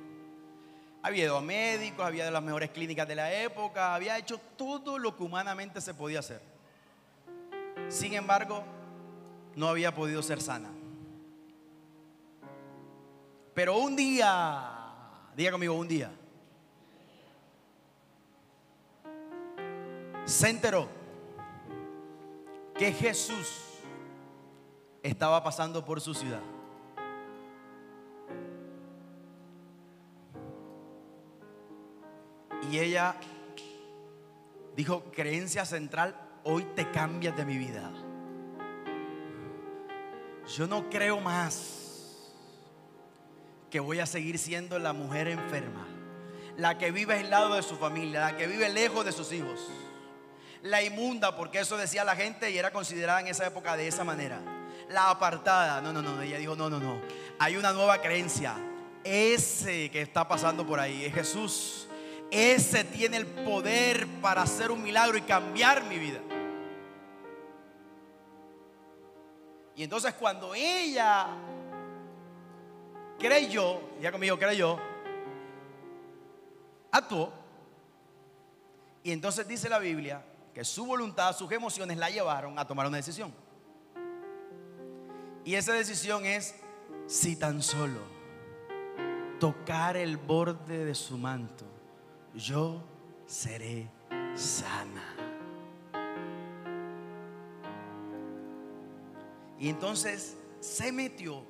Había 1.01 1.25
ido 1.25 1.37
a 1.37 1.41
médicos, 1.41 2.05
había 2.05 2.25
de 2.25 2.31
las 2.31 2.43
mejores 2.43 2.71
clínicas 2.71 3.07
de 3.07 3.15
la 3.15 3.33
época, 3.33 3.95
había 3.95 4.17
hecho 4.17 4.37
todo 4.57 4.97
lo 4.97 5.15
que 5.15 5.23
humanamente 5.23 5.79
se 5.79 5.93
podía 5.93 6.19
hacer. 6.19 6.41
Sin 7.87 8.13
embargo, 8.13 8.63
no 9.55 9.67
había 9.67 9.93
podido 9.93 10.21
ser 10.21 10.41
sana. 10.41 10.69
Pero 13.53 13.77
un 13.77 13.95
día, 13.95 14.83
diga 15.35 15.51
conmigo, 15.51 15.73
un 15.73 15.87
día, 15.87 16.11
se 20.25 20.49
enteró 20.49 20.87
que 22.77 22.91
Jesús 22.93 23.79
estaba 25.01 25.43
pasando 25.43 25.83
por 25.83 25.99
su 25.99 26.13
ciudad. 26.13 26.41
Y 32.69 32.77
ella 32.77 33.15
dijo, 34.75 35.03
creencia 35.11 35.65
central, 35.65 36.15
hoy 36.43 36.63
te 36.75 36.89
cambias 36.91 37.35
de 37.35 37.45
mi 37.45 37.57
vida. 37.57 37.91
Yo 40.55 40.67
no 40.67 40.89
creo 40.89 41.19
más 41.19 42.33
que 43.71 43.79
voy 43.79 43.99
a 43.99 44.05
seguir 44.05 44.37
siendo 44.37 44.77
la 44.77 44.93
mujer 44.93 45.27
enferma, 45.27 45.87
la 46.57 46.77
que 46.77 46.91
vive 46.91 47.15
aislado 47.15 47.55
de 47.55 47.63
su 47.63 47.75
familia, 47.75 48.19
la 48.19 48.37
que 48.37 48.47
vive 48.47 48.69
lejos 48.69 49.03
de 49.03 49.11
sus 49.11 49.31
hijos, 49.31 49.67
la 50.61 50.83
inmunda, 50.83 51.35
porque 51.35 51.59
eso 51.59 51.77
decía 51.77 52.03
la 52.03 52.15
gente 52.15 52.51
y 52.51 52.57
era 52.57 52.71
considerada 52.71 53.21
en 53.21 53.27
esa 53.27 53.47
época 53.47 53.75
de 53.77 53.87
esa 53.87 54.03
manera, 54.03 54.41
la 54.89 55.09
apartada. 55.09 55.81
No, 55.81 55.91
no, 55.93 56.01
no, 56.01 56.21
ella 56.21 56.37
dijo, 56.37 56.55
no, 56.55 56.69
no, 56.69 56.79
no, 56.79 57.01
hay 57.39 57.55
una 57.55 57.73
nueva 57.73 57.99
creencia. 57.99 58.55
Ese 59.03 59.89
que 59.91 60.01
está 60.01 60.27
pasando 60.27 60.65
por 60.65 60.79
ahí 60.79 61.05
es 61.05 61.13
Jesús 61.13 61.88
ese 62.31 62.83
tiene 62.83 63.17
el 63.17 63.25
poder 63.25 64.07
para 64.21 64.43
hacer 64.43 64.71
un 64.71 64.83
milagro 64.83 65.17
y 65.17 65.21
cambiar 65.21 65.83
mi 65.85 65.97
vida. 65.97 66.19
Y 69.75 69.83
entonces 69.83 70.13
cuando 70.13 70.53
ella 70.53 71.27
creyó, 73.17 73.79
ya 73.99 74.11
conmigo 74.11 74.37
creyó, 74.37 74.77
actuó. 76.91 77.31
Y 79.03 79.11
entonces 79.11 79.47
dice 79.47 79.69
la 79.69 79.79
Biblia 79.79 80.23
que 80.53 80.65
su 80.65 80.85
voluntad, 80.85 81.35
sus 81.35 81.51
emociones 81.51 81.97
la 81.97 82.09
llevaron 82.09 82.59
a 82.59 82.67
tomar 82.67 82.87
una 82.87 82.97
decisión. 82.97 83.33
Y 85.45 85.55
esa 85.55 85.73
decisión 85.73 86.25
es 86.25 86.55
si 87.07 87.37
tan 87.37 87.63
solo 87.63 88.01
tocar 89.39 89.95
el 89.95 90.17
borde 90.17 90.85
de 90.85 90.93
su 90.93 91.17
manto 91.17 91.68
yo 92.39 92.81
seré 93.25 93.91
sana. 94.35 95.03
Y 99.59 99.67
entonces 99.67 100.37
se 100.61 100.91
metió 100.91 101.43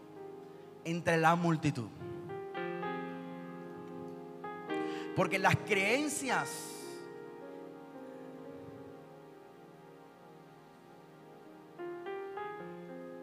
entre 0.83 1.17
la 1.17 1.35
multitud. 1.35 1.89
Porque 5.15 5.37
las 5.37 5.55
creencias 5.57 6.49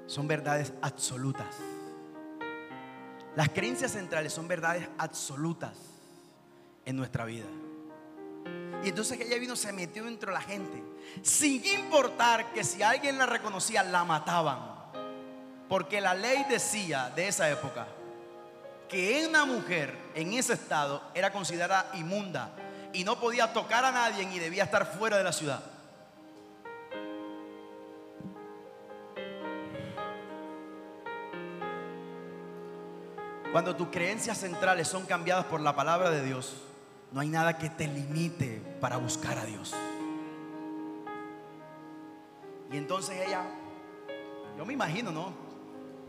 son 0.07 0.29
verdades 0.29 0.73
absolutas. 0.83 1.57
Las 3.35 3.49
creencias 3.49 3.93
centrales 3.93 4.33
son 4.33 4.47
verdades 4.47 4.89
absolutas 4.99 5.96
en 6.87 6.97
nuestra 6.97 7.27
vida. 7.27 7.45
Y 8.83 8.89
entonces 8.89 9.21
ella 9.21 9.37
vino, 9.39 9.57
se 9.57 9.73
metió 9.73 10.05
dentro 10.05 10.31
de 10.31 10.35
la 10.35 10.43
gente, 10.43 10.83
sin 11.21 11.65
importar 11.67 12.53
que 12.53 12.65
si 12.65 12.83
alguien 12.83 13.19
la 13.19 13.27
reconocía, 13.27 13.83
la 13.83 14.05
mataban. 14.05 14.77
Porque 15.69 16.01
la 16.01 16.15
ley 16.15 16.47
decía 16.49 17.11
de 17.15 17.29
esa 17.29 17.51
época 17.51 17.89
que 18.89 19.27
una 19.29 19.45
mujer 19.45 19.99
en 20.15 20.33
ese 20.33 20.53
estado 20.53 21.03
era 21.13 21.33
considerada 21.33 21.91
inmunda 21.95 22.53
y 22.93 23.03
no 23.03 23.19
podía 23.19 23.53
tocar 23.53 23.85
a 23.85 23.91
nadie 23.91 24.23
y 24.23 24.39
debía 24.39 24.63
estar 24.63 24.87
fuera 24.97 25.19
de 25.19 25.25
la 25.25 25.33
ciudad. 25.33 25.61
Cuando 33.51 33.75
tus 33.75 33.89
creencias 33.89 34.39
centrales 34.39 34.87
son 34.87 35.07
cambiadas 35.07 35.47
por 35.47 35.61
la 35.61 35.75
palabra 35.75 36.11
de 36.11 36.23
Dios, 36.23 36.57
no 37.13 37.21
hay 37.21 37.29
nada 37.29 37.57
que 37.57 37.71
te 37.71 37.87
limite 37.87 38.63
para 38.81 38.97
buscar 38.97 39.39
a 39.39 39.45
Dios. 39.45 39.75
Y 42.73 42.77
entonces 42.77 43.27
ella, 43.27 43.43
yo 44.57 44.67
me 44.67 44.73
imagino, 44.73 45.13
¿no? 45.13 45.33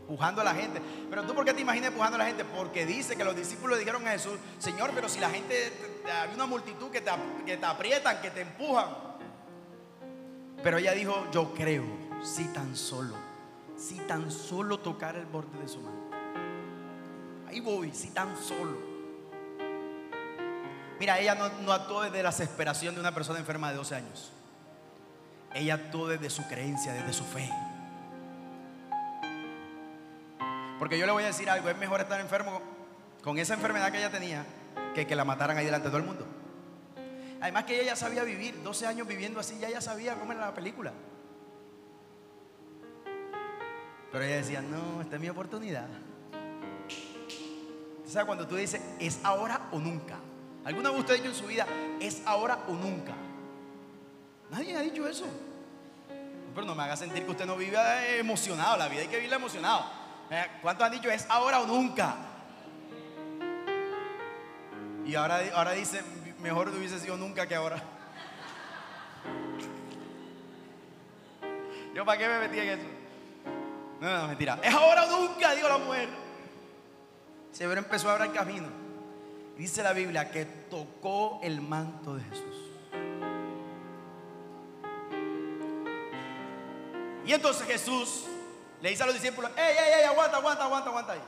Pujando 0.07 0.41
a 0.41 0.43
la 0.43 0.55
gente. 0.55 0.81
Pero 1.10 1.23
tú, 1.23 1.33
¿por 1.33 1.45
qué 1.45 1.53
te 1.53 1.62
imaginas 1.62 1.91
pujando 1.91 2.15
a 2.15 2.19
la 2.19 2.25
gente? 2.25 2.45
Porque 2.45 2.86
dice 2.86 3.15
que 3.15 3.23
los 3.23 3.36
discípulos 3.36 3.77
dijeron 3.77 4.07
a 4.07 4.12
Jesús, 4.12 4.33
Señor, 4.57 4.91
pero 4.95 5.07
si 5.10 5.19
la 5.19 5.29
gente, 5.29 5.71
hay 6.05 6.33
una 6.33 6.45
multitud 6.45 6.89
que 6.89 7.01
te, 7.01 7.12
que 7.45 7.57
te 7.57 7.65
aprietan, 7.65 8.21
que 8.21 8.31
te 8.31 8.41
empujan. 8.41 8.88
Pero 10.63 10.77
ella 10.77 10.93
dijo, 10.93 11.27
yo 11.31 11.53
creo, 11.53 11.86
si 12.23 12.45
tan 12.45 12.75
solo, 12.75 13.15
si 13.75 13.95
tan 13.99 14.31
solo 14.31 14.79
tocar 14.79 15.15
el 15.15 15.25
borde 15.25 15.60
de 15.60 15.67
su 15.67 15.79
mano. 15.81 16.07
Ahí 17.47 17.60
voy, 17.60 17.93
si 17.93 18.10
tan 18.10 18.36
solo. 18.38 18.87
Mira, 20.99 21.19
ella 21.19 21.36
no, 21.36 21.71
actuó 21.71 22.01
desde 22.01 22.23
la 22.23 22.29
desesperación 22.29 22.95
de 22.95 23.01
una 23.01 23.13
persona 23.13 23.39
enferma 23.39 23.69
de 23.69 23.77
12 23.77 23.95
años. 23.95 24.31
Ella 25.53 25.75
actuó 25.75 26.07
desde 26.07 26.29
su 26.29 26.47
creencia, 26.47 26.93
desde 26.93 27.13
su 27.13 27.23
fe. 27.23 27.49
Porque 30.79 30.97
yo 30.97 31.05
le 31.05 31.12
voy 31.12 31.23
a 31.23 31.27
decir 31.27 31.49
algo, 31.49 31.69
es 31.69 31.77
mejor 31.77 32.01
estar 32.01 32.19
enfermo 32.19 32.62
con 33.23 33.38
esa 33.38 33.53
enfermedad 33.53 33.91
que 33.91 33.97
ella 33.97 34.12
tenía 34.12 34.45
que 34.93 35.05
que 35.05 35.15
la 35.15 35.25
mataran 35.25 35.57
ahí 35.57 35.65
delante 35.65 35.88
de 35.88 35.91
todo 35.91 36.01
el 36.01 36.07
mundo. 36.07 36.25
Además 37.41 37.65
que 37.65 37.75
ella 37.75 37.91
ya 37.91 37.95
sabía 37.95 38.23
vivir, 38.23 38.63
12 38.63 38.88
años 38.88 39.07
viviendo 39.07 39.39
así, 39.39 39.57
ya 39.60 39.67
ella 39.67 39.81
sabía 39.81 40.15
cómo 40.15 40.31
era 40.31 40.41
la 40.41 40.53
película. 40.53 40.91
Pero 44.12 44.23
ella 44.23 44.38
decía, 44.38 44.62
no, 44.62 45.01
esta 45.01 45.15
es 45.15 45.21
mi 45.21 45.29
oportunidad. 45.29 45.88
¿Sabes 48.07 48.25
cuando 48.25 48.47
tú 48.47 48.55
dices, 48.55 48.81
es 48.99 49.19
ahora 49.23 49.67
o 49.71 49.79
nunca? 49.79 50.17
¿Alguna 50.67 50.91
vez 50.91 50.99
usted 50.99 51.13
ha 51.13 51.15
dicho 51.17 51.30
en 51.30 51.36
su 51.36 51.47
vida, 51.47 51.65
es 52.01 52.21
ahora 52.25 52.60
o 52.67 52.73
nunca? 52.73 53.13
Nadie 54.51 54.75
ha 54.75 54.82
dicho 54.82 55.08
eso. 55.08 55.25
Pero 56.53 56.67
no 56.67 56.75
me 56.75 56.84
haga 56.84 56.97
sentir 56.97 57.23
que 57.23 57.32
usted 57.32 57.45
no 57.45 57.56
vive 57.56 58.19
emocionado. 58.19 58.75
La 58.75 58.89
vida 58.89 58.99
hay 58.99 59.08
que 59.08 59.15
vivirla 59.15 59.38
emocionado. 59.38 59.86
Eh, 60.30 60.45
¿Cuántos 60.62 60.86
han 60.86 60.91
dicho, 60.91 61.10
es 61.10 61.25
ahora 61.30 61.62
o 61.62 61.65
nunca? 61.65 62.15
Y 65.06 65.15
ahora, 65.15 65.39
ahora 65.56 65.71
dice, 65.71 66.03
mejor 66.41 66.67
hubiese 66.67 66.99
sido 66.99 67.15
nunca 67.15 67.47
que 67.47 67.56
ahora. 67.56 67.82
¿Yo 71.95 72.03
para 72.03 72.17
qué 72.17 72.27
me 72.27 72.39
metí 72.39 72.60
en 72.60 72.67
eso? 72.67 72.88
No, 74.01 74.17
no, 74.17 74.27
mentira. 74.27 74.60
Es 74.62 74.73
ahora 74.73 75.06
o 75.06 75.12
nunca, 75.21 75.56
digo 75.56 75.69
la 75.69 75.77
mujer. 75.77 76.10
Se 77.53 77.63
empezó 77.63 78.10
a 78.10 78.15
abrir 78.15 78.34
camino. 78.34 78.87
Dice 79.58 79.82
la 79.82 79.93
Biblia 79.93 80.30
que 80.30 80.46
tocó 80.46 81.39
el 81.41 81.62
manto 81.62 82.15
de 82.15 82.24
Jesús. 82.24 82.56
Y 87.26 87.34
entonces 87.34 87.67
Jesús 87.67 88.26
le 88.82 88.89
dice 88.89 89.04
a 89.04 89.08
los 89.08 89.15
discípulos, 89.15 89.52
ey, 89.58 89.76
ey, 89.78 90.00
ey, 90.00 90.04
aguanta, 90.06 90.38
aguanta, 90.38 90.63
aguanta, 90.65 90.89
aguanta 90.89 91.13
ahí. 91.13 91.22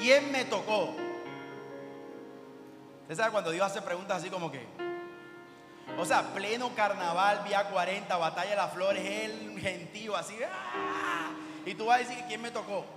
¿Quién 0.00 0.32
me 0.32 0.44
tocó? 0.46 0.94
Usted 3.02 3.16
sabe 3.16 3.30
cuando 3.30 3.50
Dios 3.50 3.66
hace 3.66 3.82
preguntas 3.82 4.16
así 4.18 4.30
como 4.30 4.50
que. 4.50 4.66
O 5.98 6.04
sea, 6.04 6.34
pleno 6.34 6.74
carnaval, 6.74 7.42
vía 7.44 7.68
40, 7.68 8.16
batalla 8.16 8.50
de 8.50 8.56
las 8.56 8.72
flores, 8.72 9.04
el 9.04 9.60
gentío 9.60 10.16
así. 10.16 10.36
¡ah! 10.42 11.30
Y 11.64 11.74
tú 11.74 11.86
vas 11.86 11.96
a 11.96 12.08
decir 12.08 12.24
quién 12.26 12.40
me 12.40 12.50
tocó. 12.50 12.95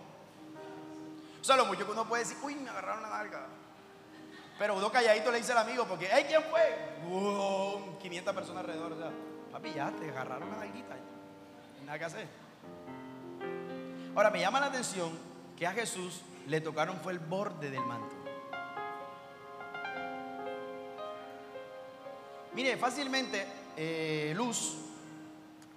O 1.41 1.43
sea, 1.43 1.56
lo 1.56 1.65
mucho 1.65 1.86
que 1.86 1.91
uno 1.91 2.08
puede 2.08 2.23
decir, 2.23 2.38
uy, 2.41 2.56
me 2.56 2.69
agarraron 2.69 3.02
la 3.02 3.10
nalga. 3.10 3.47
Pero 4.58 4.75
uno 4.75 4.91
calladito 4.91 5.32
le 5.32 5.38
dice 5.38 5.54
al 5.54 5.60
amigo, 5.60 5.86
porque, 5.86 6.12
¡ay, 6.12 6.25
quién 6.25 6.43
fue! 6.43 6.97
500 7.99 8.36
personas 8.36 8.62
alrededor. 8.62 8.91
O 8.91 8.97
sea, 8.97 9.12
papi, 9.52 9.73
ya 9.73 9.91
te 9.91 10.10
agarraron 10.10 10.52
la 10.52 10.58
nalguita. 10.58 10.95
Nada 11.86 11.97
que 11.97 12.06
hacer. 12.06 12.28
Ahora, 14.15 14.30
me 14.30 14.41
llama 14.41 14.60
la 14.60 14.65
atención 14.65 15.17
que 15.58 15.65
a 15.65 15.71
Jesús 15.71 16.21
le 16.45 16.60
tocaron 16.62 16.99
fue 16.99 17.13
el 17.13 17.19
borde 17.19 17.69
del 17.69 17.86
manto. 17.86 18.15
Mire, 22.54 22.75
fácilmente 22.78 23.47
eh, 23.78 24.34
Luz 24.36 24.75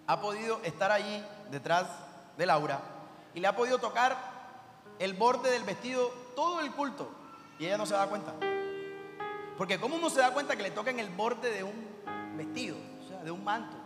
ha 0.07 0.21
podido 0.21 0.61
estar 0.65 0.91
allí 0.91 1.25
detrás 1.51 1.87
de 2.37 2.47
Laura 2.47 2.81
y 3.35 3.41
le 3.41 3.47
ha 3.47 3.55
podido 3.55 3.79
tocar 3.79 4.32
el 4.99 5.15
borde 5.15 5.51
del 5.51 5.65
vestido 5.65 6.09
todo 6.35 6.61
el 6.61 6.73
culto 6.73 7.11
y 7.59 7.67
ella 7.67 7.79
no 7.79 7.87
se 7.87 7.95
da 7.95 8.07
cuenta. 8.07 8.35
Porque 9.57 9.79
¿cómo 9.79 9.97
uno 9.97 10.11
se 10.11 10.21
da 10.21 10.33
cuenta 10.33 10.57
que 10.57 10.63
le 10.63 10.71
toca 10.71 10.91
en 10.91 10.99
el 10.99 11.11
borde 11.11 11.51
de 11.51 11.63
un 11.63 12.37
vestido, 12.37 12.77
o 13.05 13.09
sea, 13.09 13.23
de 13.23 13.31
un 13.31 13.45
manto? 13.45 13.77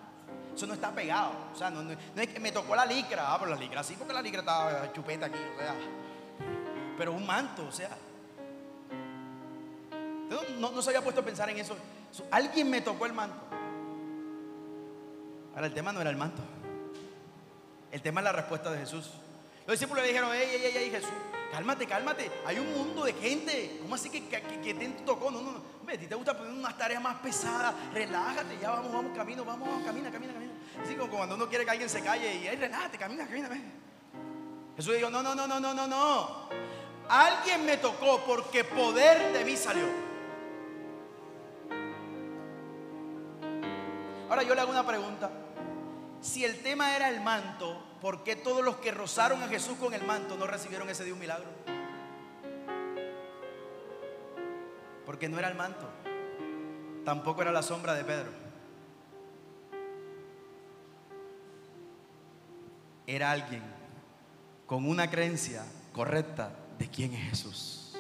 Eso 0.54 0.66
no 0.66 0.72
está 0.72 0.90
pegado. 0.90 1.32
O 1.52 1.56
sea, 1.56 1.70
no, 1.70 1.90
es 1.90 2.28
que 2.28 2.40
me 2.40 2.50
tocó 2.50 2.74
la 2.74 2.86
licra. 2.86 3.34
Ah, 3.34 3.38
pero 3.38 3.50
la 3.50 3.60
licra 3.60 3.82
sí, 3.82 3.94
porque 3.98 4.14
la 4.14 4.22
licra 4.22 4.40
estaba 4.40 4.90
chupeta 4.92 5.26
aquí. 5.26 5.38
O 5.54 5.58
sea, 5.58 5.74
pero 6.96 7.12
un 7.12 7.26
manto, 7.26 7.66
o 7.66 7.72
sea. 7.72 7.90
No, 10.58 10.70
no 10.70 10.80
se 10.80 10.90
había 10.90 11.02
puesto 11.02 11.20
a 11.20 11.24
pensar 11.24 11.50
en 11.50 11.58
eso. 11.58 11.76
Alguien 12.30 12.70
me 12.70 12.80
tocó 12.80 13.04
el 13.04 13.12
manto. 13.12 13.36
Ahora 15.54 15.66
el 15.66 15.74
tema 15.74 15.92
no 15.92 16.00
era 16.00 16.08
el 16.08 16.16
manto. 16.16 16.42
El 17.92 18.00
tema 18.00 18.20
es 18.20 18.24
la 18.24 18.32
respuesta 18.32 18.70
de 18.70 18.78
Jesús. 18.78 19.10
Los 19.66 19.78
discípulos 19.78 20.02
le 20.02 20.08
dijeron, 20.08 20.32
ey, 20.32 20.48
ey, 20.48 20.76
ey, 20.76 20.90
Jesús, 20.90 21.10
cálmate, 21.50 21.86
cálmate. 21.86 22.30
Hay 22.46 22.60
un 22.60 22.72
mundo 22.72 23.04
de 23.04 23.12
gente. 23.14 23.78
¿Cómo 23.82 23.96
así 23.96 24.08
que, 24.08 24.28
que, 24.28 24.74
te 24.74 24.88
tocó? 25.04 25.28
No, 25.30 25.42
no, 25.42 25.52
no. 25.52 25.92
a 25.92 25.98
ti 25.98 26.06
te 26.06 26.14
gusta 26.14 26.36
poner 26.36 26.52
unas 26.52 26.78
tareas 26.78 27.02
más 27.02 27.16
pesadas. 27.16 27.74
Relájate, 27.92 28.58
ya 28.62 28.70
vamos, 28.70 28.92
vamos, 28.92 29.16
camino, 29.16 29.44
vamos, 29.44 29.84
camina, 29.84 30.12
camina, 30.12 30.34
camina. 30.34 30.52
Así 30.80 30.94
como 30.94 31.16
cuando 31.16 31.34
uno 31.34 31.48
quiere 31.48 31.64
que 31.64 31.72
alguien 31.72 31.88
se 31.88 32.00
calle 32.00 32.32
y, 32.36 32.46
ey, 32.46 32.54
relájate, 32.54 32.96
camina, 32.96 33.26
camina. 33.26 33.48
Jesús 34.76 34.94
dijo, 34.94 35.10
no, 35.10 35.20
no, 35.20 35.34
no, 35.34 35.48
no, 35.48 35.58
no, 35.58 35.74
no, 35.74 35.86
no. 35.88 36.48
Alguien 37.08 37.66
me 37.66 37.76
tocó 37.78 38.24
porque 38.24 38.62
poder 38.62 39.32
de 39.32 39.44
mí 39.44 39.56
salió. 39.56 39.86
Ahora 44.28 44.44
yo 44.44 44.54
le 44.54 44.60
hago 44.60 44.70
una 44.70 44.86
pregunta. 44.86 45.30
Si 46.20 46.44
el 46.44 46.62
tema 46.62 46.94
era 46.94 47.08
el 47.08 47.20
manto, 47.20 47.85
¿por 48.00 48.22
qué 48.24 48.36
todos 48.36 48.64
los 48.64 48.76
que 48.76 48.90
rozaron 48.90 49.42
a 49.42 49.48
Jesús 49.48 49.76
con 49.78 49.94
el 49.94 50.04
manto 50.04 50.36
no 50.36 50.46
recibieron 50.46 50.88
ese 50.88 51.04
día 51.04 51.14
un 51.14 51.20
milagro? 51.20 51.48
Porque 55.04 55.28
no 55.28 55.38
era 55.38 55.48
el 55.48 55.54
manto, 55.54 55.88
tampoco 57.04 57.42
era 57.42 57.52
la 57.52 57.62
sombra 57.62 57.94
de 57.94 58.04
Pedro. 58.04 58.30
Era 63.06 63.30
alguien 63.30 63.62
con 64.66 64.88
una 64.88 65.08
creencia 65.08 65.64
correcta 65.92 66.50
de 66.78 66.88
quién 66.90 67.14
es 67.14 67.30
Jesús. 67.30 67.96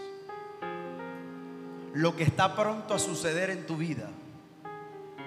Lo 1.94 2.16
que 2.16 2.24
está 2.24 2.56
pronto 2.56 2.92
a 2.92 2.98
suceder 2.98 3.50
en 3.50 3.66
tu 3.66 3.76
vida 3.76 4.10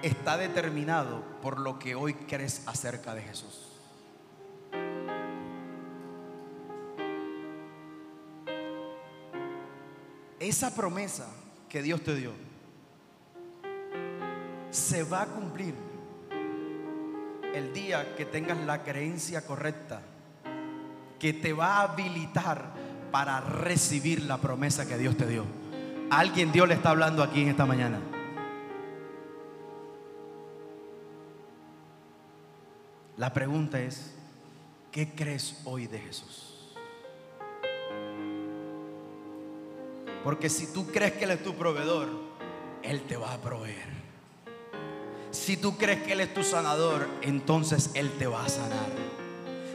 está 0.02 0.36
determinado 0.36 1.22
por 1.42 1.58
lo 1.58 1.78
que 1.78 1.94
hoy 1.94 2.14
crees 2.14 2.62
acerca 2.68 3.14
de 3.14 3.22
Jesús. 3.22 3.69
Esa 10.40 10.74
promesa 10.74 11.26
que 11.68 11.82
Dios 11.82 12.02
te 12.02 12.16
dio 12.16 12.32
se 14.70 15.02
va 15.02 15.22
a 15.22 15.26
cumplir 15.26 15.74
el 17.54 17.74
día 17.74 18.16
que 18.16 18.24
tengas 18.24 18.58
la 18.64 18.82
creencia 18.82 19.44
correcta 19.44 20.00
que 21.18 21.34
te 21.34 21.52
va 21.52 21.76
a 21.76 21.82
habilitar 21.82 22.72
para 23.12 23.40
recibir 23.40 24.22
la 24.22 24.38
promesa 24.38 24.88
que 24.88 24.96
Dios 24.96 25.14
te 25.16 25.26
dio. 25.26 25.44
alguien 26.10 26.52
Dios 26.52 26.66
le 26.66 26.74
está 26.74 26.90
hablando 26.90 27.22
aquí 27.22 27.42
en 27.42 27.48
esta 27.48 27.66
mañana. 27.66 28.00
La 33.18 33.34
pregunta 33.34 33.78
es, 33.78 34.14
¿qué 34.90 35.10
crees 35.14 35.60
hoy 35.66 35.86
de 35.86 35.98
Jesús? 35.98 36.49
Porque 40.24 40.48
si 40.48 40.66
tú 40.72 40.86
crees 40.86 41.12
que 41.12 41.24
Él 41.24 41.30
es 41.32 41.42
tu 41.42 41.54
proveedor, 41.54 42.08
Él 42.82 43.02
te 43.02 43.16
va 43.16 43.34
a 43.34 43.38
proveer. 43.38 43.88
Si 45.30 45.56
tú 45.56 45.76
crees 45.76 46.02
que 46.02 46.12
Él 46.12 46.20
es 46.20 46.34
tu 46.34 46.42
sanador, 46.42 47.08
entonces 47.22 47.90
Él 47.94 48.10
te 48.18 48.26
va 48.26 48.44
a 48.44 48.48
sanar. 48.48 48.88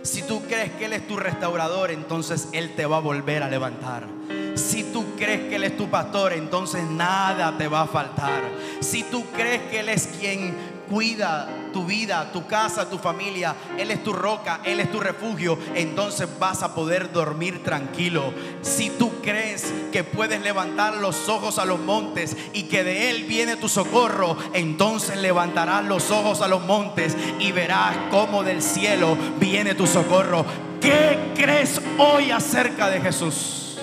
Si 0.03 0.21
tú 0.21 0.43
crees 0.43 0.71
que 0.73 0.85
Él 0.85 0.93
es 0.93 1.07
tu 1.07 1.17
restaurador, 1.17 1.89
entonces 1.89 2.49
Él 2.51 2.75
te 2.75 2.85
va 2.85 2.97
a 2.97 2.99
volver 2.99 3.41
a 3.41 3.49
levantar. 3.49 4.05
Si 4.53 4.83
tú 4.83 5.03
crees 5.17 5.49
que 5.49 5.55
Él 5.55 5.63
es 5.63 5.75
tu 5.75 5.89
pastor, 5.89 6.33
entonces 6.33 6.83
nada 6.83 7.57
te 7.57 7.67
va 7.67 7.81
a 7.81 7.87
faltar. 7.87 8.43
Si 8.81 9.03
tú 9.03 9.25
crees 9.35 9.61
que 9.63 9.79
Él 9.79 9.89
es 9.89 10.07
quien 10.19 10.55
cuida 10.89 11.49
tu 11.75 11.83
vida, 11.83 12.31
tu 12.31 12.47
casa, 12.47 12.89
tu 12.89 12.97
familia. 12.97 13.53
Él 13.77 13.91
es 13.91 14.01
tu 14.01 14.13
roca, 14.13 14.61
Él 14.63 14.79
es 14.79 14.89
tu 14.89 15.01
refugio. 15.01 15.59
Entonces 15.75 16.29
vas 16.39 16.63
a 16.63 16.73
poder 16.73 17.11
dormir 17.11 17.63
tranquilo. 17.63 18.33
Si 18.61 18.91
tú 18.91 19.21
crees 19.21 19.73
que 19.91 20.05
puedes 20.05 20.41
levantar 20.41 20.95
los 20.95 21.27
ojos 21.27 21.59
a 21.59 21.65
los 21.65 21.81
montes 21.81 22.37
y 22.53 22.63
que 22.63 22.85
de 22.85 23.09
Él 23.09 23.25
viene 23.25 23.57
tu 23.57 23.67
socorro, 23.67 24.37
entonces 24.53 25.17
levantarás 25.17 25.83
los 25.83 26.11
ojos 26.11 26.39
a 26.39 26.47
los 26.47 26.63
montes 26.63 27.17
y 27.41 27.51
verás 27.51 27.97
cómo 28.09 28.41
del 28.41 28.61
cielo 28.61 29.17
viene 29.37 29.75
tu 29.75 29.85
socorro. 29.85 30.45
¿Qué 30.79 31.33
crees 31.35 31.81
hoy 31.97 32.31
acerca 32.31 32.89
de 32.89 33.01
Jesús? 33.01 33.77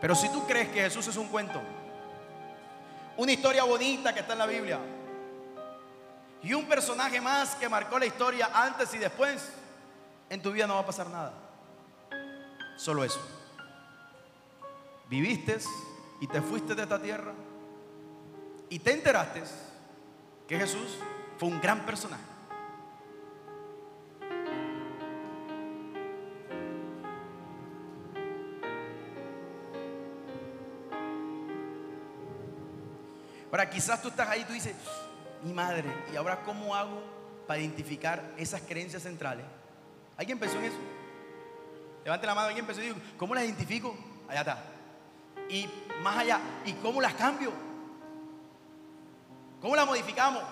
Pero 0.00 0.14
si 0.14 0.28
tú 0.28 0.46
crees 0.46 0.68
que 0.68 0.82
Jesús 0.82 1.08
es 1.08 1.16
un 1.16 1.26
cuento, 1.26 1.60
una 3.20 3.32
historia 3.32 3.64
bonita 3.64 4.14
que 4.14 4.20
está 4.20 4.32
en 4.32 4.38
la 4.38 4.46
Biblia. 4.46 4.78
Y 6.42 6.54
un 6.54 6.64
personaje 6.64 7.20
más 7.20 7.54
que 7.54 7.68
marcó 7.68 7.98
la 7.98 8.06
historia 8.06 8.48
antes 8.54 8.94
y 8.94 8.98
después. 8.98 9.46
En 10.30 10.40
tu 10.40 10.50
vida 10.50 10.66
no 10.66 10.74
va 10.74 10.80
a 10.80 10.86
pasar 10.86 11.06
nada. 11.10 11.34
Solo 12.78 13.04
eso. 13.04 13.20
Viviste 15.10 15.58
y 16.22 16.28
te 16.28 16.40
fuiste 16.40 16.74
de 16.74 16.82
esta 16.82 16.98
tierra. 16.98 17.34
Y 18.70 18.78
te 18.78 18.92
enteraste 18.92 19.42
que 20.48 20.58
Jesús 20.58 20.96
fue 21.38 21.50
un 21.50 21.60
gran 21.60 21.84
personaje. 21.84 22.29
Ahora, 33.50 33.68
quizás 33.68 34.00
tú 34.00 34.08
estás 34.08 34.28
ahí 34.28 34.42
y 34.42 34.44
tú 34.44 34.52
dices, 34.52 34.74
mi 35.42 35.52
madre, 35.52 35.84
¿y 36.12 36.16
ahora 36.16 36.42
cómo 36.44 36.74
hago 36.74 37.02
para 37.46 37.58
identificar 37.60 38.22
esas 38.36 38.60
creencias 38.62 39.02
centrales? 39.02 39.44
¿Alguien 40.16 40.38
pensó 40.38 40.58
en 40.58 40.66
eso? 40.66 40.78
Levante 42.04 42.26
la 42.26 42.34
mano, 42.34 42.48
alguien 42.48 42.66
pensó 42.66 42.80
y 42.80 42.86
digo, 42.86 42.98
¿cómo 43.16 43.34
las 43.34 43.44
identifico? 43.44 43.96
Allá 44.28 44.40
está. 44.40 44.62
Y 45.48 45.68
más 46.02 46.18
allá, 46.18 46.40
¿y 46.64 46.72
cómo 46.74 47.00
las 47.00 47.14
cambio? 47.14 47.52
¿Cómo 49.60 49.74
las 49.74 49.86
modificamos? 49.86 50.42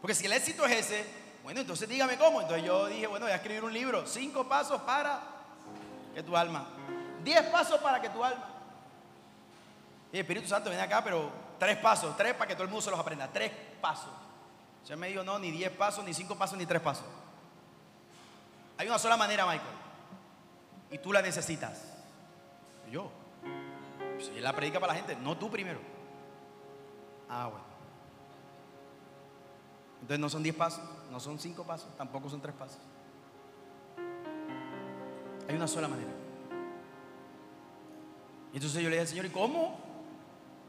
Porque 0.00 0.14
si 0.14 0.26
el 0.26 0.32
éxito 0.32 0.66
es 0.66 0.72
ese, 0.72 1.06
bueno, 1.42 1.60
entonces 1.60 1.88
dígame 1.88 2.18
cómo. 2.18 2.42
Entonces 2.42 2.66
yo 2.66 2.86
dije, 2.86 3.06
bueno, 3.06 3.26
voy 3.26 3.32
a 3.32 3.36
escribir 3.36 3.64
un 3.64 3.72
libro, 3.72 4.06
cinco 4.06 4.46
pasos 4.46 4.82
para 4.82 5.20
que 6.14 6.22
tu 6.22 6.36
alma, 6.36 6.66
diez 7.24 7.42
pasos 7.46 7.80
para 7.80 8.00
que 8.00 8.10
tu 8.10 8.22
alma. 8.22 8.44
Y 10.12 10.18
Espíritu 10.18 10.48
Santo 10.48 10.70
viene 10.70 10.84
acá, 10.84 11.02
pero 11.02 11.30
Tres 11.58 11.78
pasos, 11.78 12.16
tres 12.16 12.34
para 12.34 12.48
que 12.48 12.54
todo 12.54 12.64
el 12.64 12.68
mundo 12.68 12.82
se 12.82 12.90
los 12.90 13.00
aprenda. 13.00 13.28
Tres 13.28 13.50
pasos. 13.80 14.12
Se 14.84 14.94
me 14.96 15.08
dijo, 15.08 15.22
no, 15.24 15.38
ni 15.38 15.50
diez 15.50 15.70
pasos, 15.70 16.04
ni 16.04 16.14
cinco 16.14 16.36
pasos, 16.36 16.56
ni 16.58 16.66
tres 16.66 16.80
pasos. 16.80 17.06
Hay 18.78 18.86
una 18.86 18.98
sola 18.98 19.16
manera, 19.16 19.44
Michael. 19.46 19.74
Y 20.90 20.98
tú 20.98 21.12
la 21.12 21.22
necesitas. 21.22 21.82
Yo. 22.90 23.10
Si 24.18 24.36
él 24.36 24.44
la 24.44 24.54
predica 24.54 24.78
para 24.78 24.92
la 24.92 24.98
gente, 24.98 25.16
no 25.16 25.36
tú 25.36 25.50
primero. 25.50 25.80
Ah, 27.28 27.48
bueno. 27.48 27.64
Entonces 30.02 30.20
no 30.20 30.28
son 30.28 30.42
diez 30.42 30.54
pasos, 30.54 30.82
no 31.10 31.18
son 31.18 31.38
cinco 31.38 31.64
pasos, 31.64 31.88
tampoco 31.96 32.28
son 32.28 32.40
tres 32.40 32.54
pasos. 32.54 32.78
Hay 35.48 35.56
una 35.56 35.66
sola 35.66 35.88
manera. 35.88 36.10
Entonces 38.52 38.82
yo 38.82 38.88
le 38.88 38.96
dije 38.96 39.00
al 39.00 39.08
Señor, 39.08 39.26
¿y 39.26 39.30
cómo? 39.30 39.78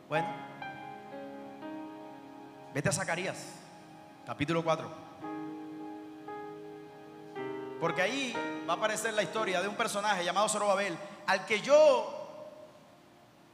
Bueno, 0.10 0.28
vete 2.78 2.90
a 2.90 2.92
Zacarías, 2.92 3.44
capítulo 4.24 4.64
4. 4.64 4.88
Porque 7.82 8.04
ahí 8.04 8.36
va 8.70 8.74
a 8.74 8.76
aparecer 8.76 9.16
la 9.16 9.24
historia 9.24 9.64
de 9.64 9.68
un 9.68 9.74
personaje 9.74 10.24
llamado 10.24 10.48
Zorobabel, 10.48 10.96
al 11.26 11.48
que 11.48 11.62
yo 11.62 12.54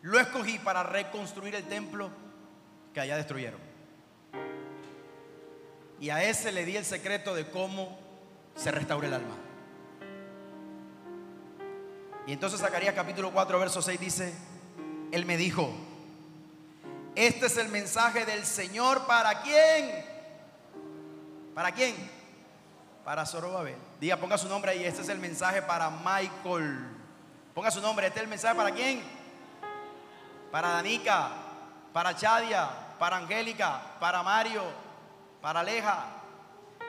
lo 0.02 0.20
escogí 0.20 0.60
para 0.60 0.84
reconstruir 0.84 1.56
el 1.56 1.64
templo 1.64 2.10
que 2.94 3.00
allá 3.00 3.16
destruyeron. 3.16 3.62
Y 6.02 6.10
a 6.10 6.22
ese 6.22 6.52
le 6.52 6.66
di 6.66 6.76
el 6.76 6.84
secreto 6.84 7.34
de 7.34 7.50
cómo 7.50 7.98
se 8.56 8.72
restaura 8.72 9.08
el 9.08 9.14
alma. 9.14 9.38
Y 12.28 12.34
entonces 12.34 12.60
Zacarías 12.60 12.94
capítulo 12.94 13.32
4, 13.32 13.58
verso 13.58 13.82
6 13.82 13.98
dice, 14.02 14.34
Él 15.14 15.26
me 15.26 15.38
dijo, 15.38 15.74
este 17.16 17.46
es 17.46 17.58
el 17.58 17.70
mensaje 17.70 18.26
del 18.26 18.46
Señor 18.46 19.06
para 19.06 19.42
quién? 19.42 20.06
¿Para 21.54 21.72
quién? 21.72 21.96
Para 23.06 23.26
Zorobabel. 23.26 23.78
Diga, 24.00 24.18
ponga 24.18 24.38
su 24.38 24.50
nombre 24.50 24.72
ahí, 24.72 24.84
este 24.84 25.02
es 25.02 25.10
el 25.10 25.20
mensaje 25.20 25.62
para 25.62 25.90
Michael. 25.90 26.88
Ponga 27.54 27.70
su 27.70 27.82
nombre, 27.82 28.08
este 28.08 28.20
es 28.20 28.24
el 28.24 28.30
mensaje 28.30 28.56
para 28.56 28.72
quién? 28.72 29.04
Para 30.52 30.70
Danica, 30.70 31.30
para 31.92 32.16
Chadia, 32.16 32.70
para 32.98 33.18
Angélica, 33.18 33.82
para 34.00 34.24
Mario, 34.24 34.64
para 35.42 35.60
Aleja. 35.60 36.06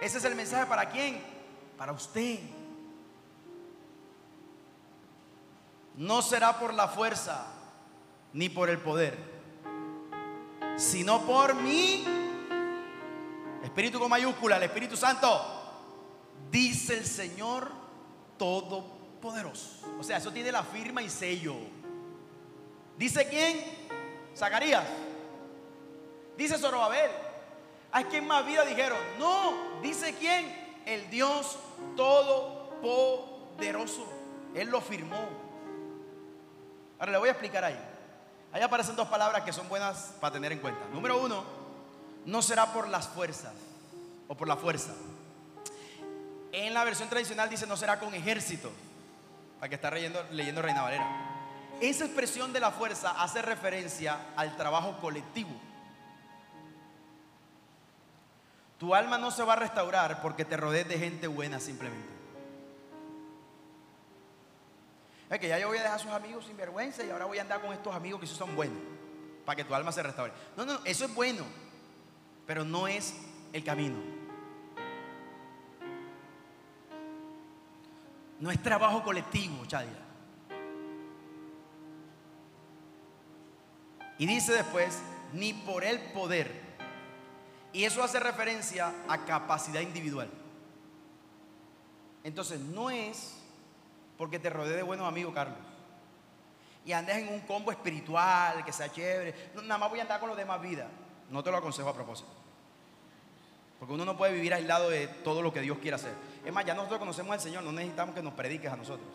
Ese 0.00 0.18
es 0.18 0.24
el 0.24 0.34
mensaje 0.34 0.66
para 0.66 0.88
quién? 0.88 1.22
Para 1.76 1.92
usted. 1.92 2.38
No 5.96 6.22
será 6.22 6.58
por 6.58 6.72
la 6.74 6.88
fuerza 6.88 7.46
ni 8.32 8.48
por 8.48 8.68
el 8.68 8.78
poder, 8.78 9.33
sino 10.76 11.20
por 11.22 11.54
mí. 11.54 12.04
Espíritu 13.62 13.98
con 13.98 14.10
mayúscula, 14.10 14.56
el 14.56 14.64
Espíritu 14.64 14.96
Santo, 14.96 15.40
dice 16.50 16.98
el 16.98 17.06
Señor 17.06 17.70
Todopoderoso. 18.37 19.87
O 19.98 20.02
sea, 20.02 20.18
eso 20.18 20.32
tiene 20.32 20.52
la 20.52 20.62
firma 20.62 21.02
y 21.02 21.08
sello. 21.08 21.56
¿Dice 22.96 23.26
quién? 23.28 23.60
Zacarías. 24.37 24.84
Dice 26.37 26.58
Zorobabel. 26.58 27.10
¿A 27.92 28.02
quién 28.04 28.26
más 28.26 28.44
vida 28.44 28.64
dijeron? 28.64 28.98
No, 29.18 29.80
dice 29.80 30.14
quién? 30.18 30.80
El 30.84 31.08
Dios 31.10 31.58
Todopoderoso. 31.96 34.06
Él 34.54 34.68
lo 34.68 34.80
firmó. 34.80 35.28
Ahora 36.98 37.12
le 37.12 37.18
voy 37.18 37.28
a 37.28 37.32
explicar 37.32 37.64
ahí. 37.64 37.93
Ahí 38.54 38.62
aparecen 38.62 38.94
dos 38.94 39.08
palabras 39.08 39.42
que 39.42 39.52
son 39.52 39.68
buenas 39.68 40.14
para 40.20 40.32
tener 40.32 40.52
en 40.52 40.60
cuenta. 40.60 40.80
Número 40.92 41.20
uno, 41.20 41.42
no 42.24 42.40
será 42.40 42.72
por 42.72 42.86
las 42.86 43.08
fuerzas 43.08 43.52
o 44.28 44.36
por 44.36 44.46
la 44.46 44.56
fuerza. 44.56 44.92
En 46.52 46.72
la 46.72 46.84
versión 46.84 47.08
tradicional 47.08 47.50
dice 47.50 47.66
no 47.66 47.76
será 47.76 47.98
con 47.98 48.14
ejército, 48.14 48.70
para 49.58 49.68
que 49.68 49.74
está 49.74 49.90
leyendo, 49.90 50.24
leyendo 50.30 50.62
Reina 50.62 50.82
Valera. 50.82 51.04
Esa 51.80 52.04
expresión 52.04 52.52
de 52.52 52.60
la 52.60 52.70
fuerza 52.70 53.20
hace 53.20 53.42
referencia 53.42 54.18
al 54.36 54.56
trabajo 54.56 55.00
colectivo. 55.00 55.50
Tu 58.78 58.94
alma 58.94 59.18
no 59.18 59.32
se 59.32 59.42
va 59.42 59.54
a 59.54 59.56
restaurar 59.56 60.22
porque 60.22 60.44
te 60.44 60.56
rodees 60.56 60.86
de 60.88 60.96
gente 60.96 61.26
buena 61.26 61.58
simplemente. 61.58 62.13
Es 65.34 65.40
que 65.40 65.48
ya 65.48 65.58
yo 65.58 65.66
voy 65.66 65.78
a 65.78 65.82
dejar 65.82 65.96
a 65.96 65.98
sus 65.98 66.12
amigos 66.12 66.46
sin 66.46 66.56
vergüenza 66.56 67.02
y 67.02 67.10
ahora 67.10 67.24
voy 67.24 67.38
a 67.38 67.40
andar 67.42 67.60
con 67.60 67.72
estos 67.72 67.92
amigos 67.92 68.20
que 68.20 68.26
sí 68.28 68.36
son 68.36 68.54
buenos 68.54 68.78
para 69.44 69.56
que 69.56 69.64
tu 69.64 69.74
alma 69.74 69.90
se 69.90 70.00
restaure. 70.00 70.32
No, 70.56 70.64
no, 70.64 70.78
eso 70.84 71.06
es 71.06 71.12
bueno, 71.12 71.42
pero 72.46 72.64
no 72.64 72.86
es 72.86 73.16
el 73.52 73.64
camino. 73.64 73.96
No 78.38 78.48
es 78.48 78.62
trabajo 78.62 79.02
colectivo, 79.02 79.66
Chadia. 79.66 79.98
Y 84.18 84.26
dice 84.26 84.52
después, 84.52 85.00
ni 85.32 85.52
por 85.52 85.82
el 85.82 85.98
poder. 86.12 86.62
Y 87.72 87.82
eso 87.82 88.04
hace 88.04 88.20
referencia 88.20 88.94
a 89.08 89.24
capacidad 89.24 89.80
individual. 89.80 90.30
Entonces, 92.22 92.60
no 92.60 92.88
es 92.90 93.43
porque 94.24 94.38
te 94.38 94.48
rodee 94.48 94.76
de 94.76 94.82
buenos 94.82 95.06
amigos, 95.06 95.34
Carlos. 95.34 95.58
Y 96.87 96.92
andes 96.92 97.18
en 97.18 97.28
un 97.28 97.40
combo 97.40 97.70
espiritual, 97.70 98.64
que 98.64 98.72
sea 98.72 98.90
chévere. 98.90 99.50
nada 99.54 99.76
más 99.76 99.90
voy 99.90 99.98
a 99.98 100.02
andar 100.02 100.18
con 100.18 100.30
los 100.30 100.38
demás 100.38 100.62
vidas. 100.62 100.87
No 101.28 101.42
te 101.42 101.50
lo 101.50 101.58
aconsejo 101.58 101.90
a 101.90 101.92
propósito. 101.92 102.30
Porque 103.78 103.92
uno 103.92 104.06
no 104.06 104.16
puede 104.16 104.32
vivir 104.32 104.54
aislado 104.54 104.88
de 104.88 105.08
todo 105.08 105.42
lo 105.42 105.52
que 105.52 105.60
Dios 105.60 105.76
quiere 105.76 105.96
hacer. 105.96 106.14
Es 106.42 106.50
más, 106.54 106.64
ya 106.64 106.72
nosotros 106.72 107.00
conocemos 107.00 107.34
al 107.34 107.40
Señor, 107.40 107.64
no 107.64 107.72
necesitamos 107.72 108.14
que 108.14 108.22
nos 108.22 108.32
prediques 108.32 108.72
a 108.72 108.76
nosotros. 108.76 109.06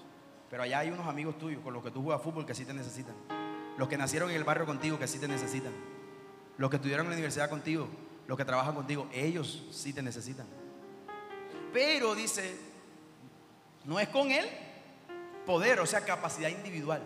Pero 0.47 0.61
allá 0.61 0.77
hay 0.77 0.91
unos 0.91 1.07
amigos 1.07 1.39
tuyos 1.39 1.63
con 1.63 1.73
los 1.73 1.83
que 1.83 1.89
tú 1.89 2.03
juegas 2.03 2.21
fútbol 2.21 2.45
que 2.45 2.53
sí 2.53 2.65
te 2.65 2.73
necesitan. 2.75 3.15
Los 3.79 3.89
que 3.89 3.97
nacieron 3.97 4.29
en 4.29 4.35
el 4.35 4.43
barrio 4.43 4.67
contigo 4.67 4.99
que 4.99 5.07
sí 5.07 5.17
te 5.17 5.27
necesitan. 5.27 5.73
Los 6.57 6.69
que 6.69 6.75
estudiaron 6.75 7.07
en 7.07 7.09
la 7.09 7.15
universidad 7.15 7.49
contigo, 7.49 7.87
los 8.27 8.37
que 8.37 8.45
trabajan 8.45 8.75
contigo, 8.75 9.09
ellos 9.11 9.65
sí 9.71 9.91
te 9.91 10.03
necesitan. 10.03 10.45
Pero 11.73 12.13
dice, 12.13 12.59
no 13.85 13.99
es 13.99 14.07
con 14.09 14.29
él 14.29 14.47
poder, 15.45 15.79
o 15.79 15.85
sea, 15.85 16.01
capacidad 16.01 16.49
individual. 16.49 17.01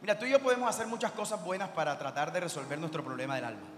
Mira, 0.00 0.18
tú 0.18 0.24
y 0.24 0.30
yo 0.30 0.42
podemos 0.42 0.68
hacer 0.68 0.88
muchas 0.88 1.12
cosas 1.12 1.42
buenas 1.44 1.68
para 1.68 1.96
tratar 1.96 2.32
de 2.32 2.40
resolver 2.40 2.78
nuestro 2.78 3.04
problema 3.04 3.36
del 3.36 3.44
alma. 3.44 3.68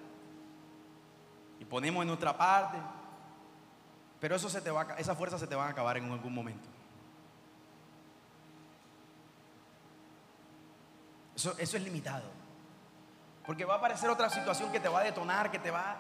Y 1.61 1.67
ponemos 1.67 2.01
en 2.01 2.09
nuestra 2.09 2.37
parte, 2.37 2.79
pero 4.21 4.37
eso 4.37 4.49
se 4.49 4.63
te 4.63 4.71
va, 4.71 4.95
esa 4.97 5.15
fuerza 5.15 5.39
se 5.39 5.47
te 5.47 5.55
va 5.55 5.67
a 5.67 5.71
acabar 5.71 5.99
en 5.99 6.11
algún 6.11 6.35
momento. 6.35 6.67
Eso, 11.37 11.55
eso 11.59 11.77
es 11.77 11.83
limitado. 11.83 12.25
Porque 13.45 13.67
va 13.67 13.75
a 13.75 13.77
aparecer 13.77 14.09
otra 14.09 14.31
situación 14.31 14.73
que 14.73 14.81
te 14.81 14.89
va 14.89 15.01
a 15.01 15.05
detonar, 15.05 15.51
que 15.51 15.59
te 15.59 15.71
va... 15.71 15.97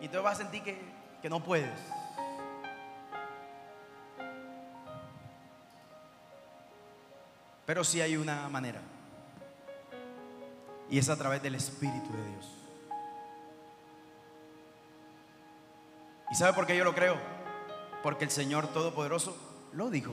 Y 0.00 0.08
tú 0.08 0.22
vas 0.22 0.40
a 0.40 0.42
sentir 0.42 0.62
que, 0.62 0.80
que 1.20 1.28
no 1.28 1.44
puedes. 1.44 1.78
Pero 7.70 7.84
sí 7.84 8.00
hay 8.00 8.16
una 8.16 8.48
manera. 8.48 8.80
Y 10.90 10.98
es 10.98 11.08
a 11.08 11.16
través 11.16 11.40
del 11.40 11.54
Espíritu 11.54 12.12
de 12.12 12.28
Dios. 12.28 12.52
¿Y 16.32 16.34
sabe 16.34 16.52
por 16.52 16.66
qué 16.66 16.76
yo 16.76 16.82
lo 16.82 16.96
creo? 16.96 17.16
Porque 18.02 18.24
el 18.24 18.32
Señor 18.32 18.66
Todopoderoso 18.72 19.36
lo 19.72 19.88
dijo. 19.88 20.12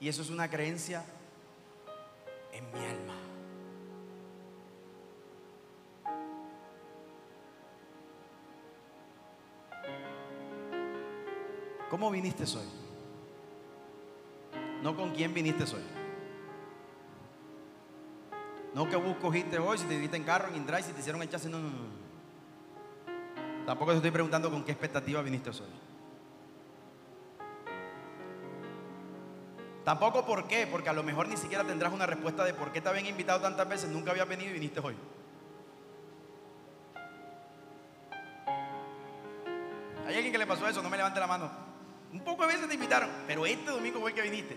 Y 0.00 0.08
eso 0.08 0.22
es 0.22 0.30
una 0.30 0.50
creencia 0.50 1.04
en 2.52 2.72
mi 2.72 2.84
alma. 2.84 3.07
¿Cómo 11.90 12.10
viniste 12.10 12.44
hoy? 12.44 12.68
No 14.82 14.94
con 14.94 15.10
quién 15.14 15.32
viniste 15.32 15.64
hoy. 15.64 15.82
No 18.74 18.88
que 18.88 18.96
busco 18.96 19.22
cogiste 19.22 19.58
hoy, 19.58 19.78
si 19.78 19.86
te 19.86 19.94
viniste 19.94 20.16
en 20.16 20.24
carro, 20.24 20.48
en 20.48 20.56
Indrive, 20.56 20.82
si 20.82 20.92
te 20.92 21.00
hicieron 21.00 21.22
el 21.22 21.28
no, 21.50 21.58
no, 21.58 21.70
no. 21.70 21.98
Tampoco 23.66 23.90
te 23.92 23.96
estoy 23.96 24.10
preguntando 24.10 24.50
con 24.50 24.64
qué 24.64 24.72
expectativa 24.72 25.20
viniste 25.22 25.50
hoy. 25.50 25.56
Tampoco 29.84 30.26
por 30.26 30.46
qué, 30.46 30.66
porque 30.66 30.90
a 30.90 30.92
lo 30.92 31.02
mejor 31.02 31.28
ni 31.28 31.36
siquiera 31.38 31.64
tendrás 31.64 31.92
una 31.92 32.04
respuesta 32.04 32.44
de 32.44 32.52
por 32.52 32.72
qué 32.72 32.82
te 32.82 32.90
habían 32.90 33.06
invitado 33.06 33.40
tantas 33.40 33.66
veces, 33.66 33.88
nunca 33.88 34.10
había 34.10 34.26
venido 34.26 34.50
y 34.50 34.54
viniste 34.54 34.80
hoy. 34.80 34.94
Este 43.52 43.70
domingo 43.70 44.00
fue 44.00 44.12
que 44.12 44.22
viniste. 44.22 44.56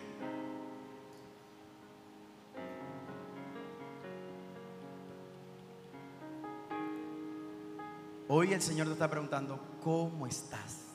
Hoy 8.28 8.54
el 8.54 8.62
Señor 8.62 8.88
te 8.88 8.94
está 8.94 9.10
preguntando, 9.10 9.60
¿cómo 9.84 10.26
estás 10.26 10.86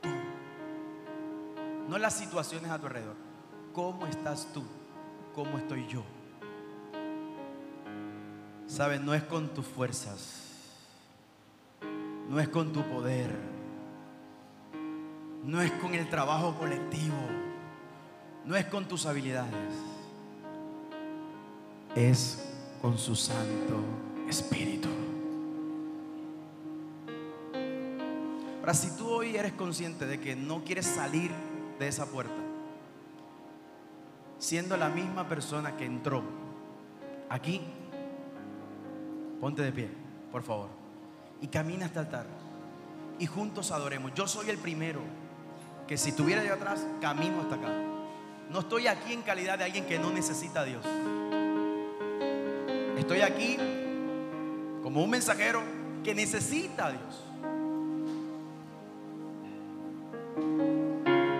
tú? 0.00 0.08
No 1.88 1.96
las 1.96 2.14
situaciones 2.14 2.70
a 2.70 2.78
tu 2.78 2.86
alrededor. 2.86 3.14
¿Cómo 3.72 4.06
estás 4.06 4.52
tú? 4.52 4.64
¿Cómo 5.34 5.58
estoy 5.58 5.86
yo? 5.86 6.02
Sabes, 8.66 9.00
no 9.00 9.14
es 9.14 9.22
con 9.22 9.54
tus 9.54 9.64
fuerzas, 9.64 10.42
no 12.28 12.40
es 12.40 12.48
con 12.48 12.72
tu 12.72 12.82
poder, 12.82 13.30
no 15.46 15.62
es 15.62 15.70
con 15.72 15.94
el 15.94 16.10
trabajo 16.10 16.56
colectivo, 16.56 17.14
no 18.44 18.56
es 18.56 18.64
con 18.66 18.86
tus 18.86 19.06
habilidades, 19.06 19.74
es 21.94 22.52
con 22.82 22.98
su 22.98 23.14
Santo 23.14 23.80
Espíritu. 24.28 24.88
Ahora, 28.58 28.74
si 28.74 28.90
tú 28.96 29.08
hoy 29.08 29.36
eres 29.36 29.52
consciente 29.52 30.04
de 30.06 30.18
que 30.18 30.34
no 30.34 30.64
quieres 30.64 30.86
salir 30.86 31.30
de 31.78 31.86
esa 31.86 32.06
puerta, 32.06 32.34
siendo 34.40 34.76
la 34.76 34.88
misma 34.88 35.28
persona 35.28 35.76
que 35.76 35.84
entró 35.84 36.24
aquí, 37.28 37.60
ponte 39.40 39.62
de 39.62 39.70
pie, 39.70 39.90
por 40.32 40.42
favor, 40.42 40.70
y 41.40 41.46
camina 41.46 41.86
hasta 41.86 42.00
el 42.00 42.06
altar. 42.06 42.26
Y 43.20 43.26
juntos 43.26 43.70
adoremos. 43.70 44.12
Yo 44.12 44.26
soy 44.26 44.50
el 44.50 44.58
primero 44.58 45.00
que 45.86 45.96
si 45.96 46.10
estuviera 46.10 46.44
yo 46.44 46.54
atrás, 46.54 46.84
camino 47.00 47.40
hasta 47.40 47.54
acá. 47.54 47.68
No 48.50 48.60
estoy 48.60 48.86
aquí 48.86 49.12
en 49.12 49.22
calidad 49.22 49.58
de 49.58 49.64
alguien 49.64 49.86
que 49.86 49.98
no 49.98 50.10
necesita 50.10 50.60
a 50.60 50.64
Dios. 50.64 50.84
Estoy 52.96 53.20
aquí 53.20 53.56
como 54.82 55.02
un 55.02 55.10
mensajero 55.10 55.62
que 56.02 56.14
necesita 56.14 56.86
a 56.86 56.90
Dios. 56.92 57.24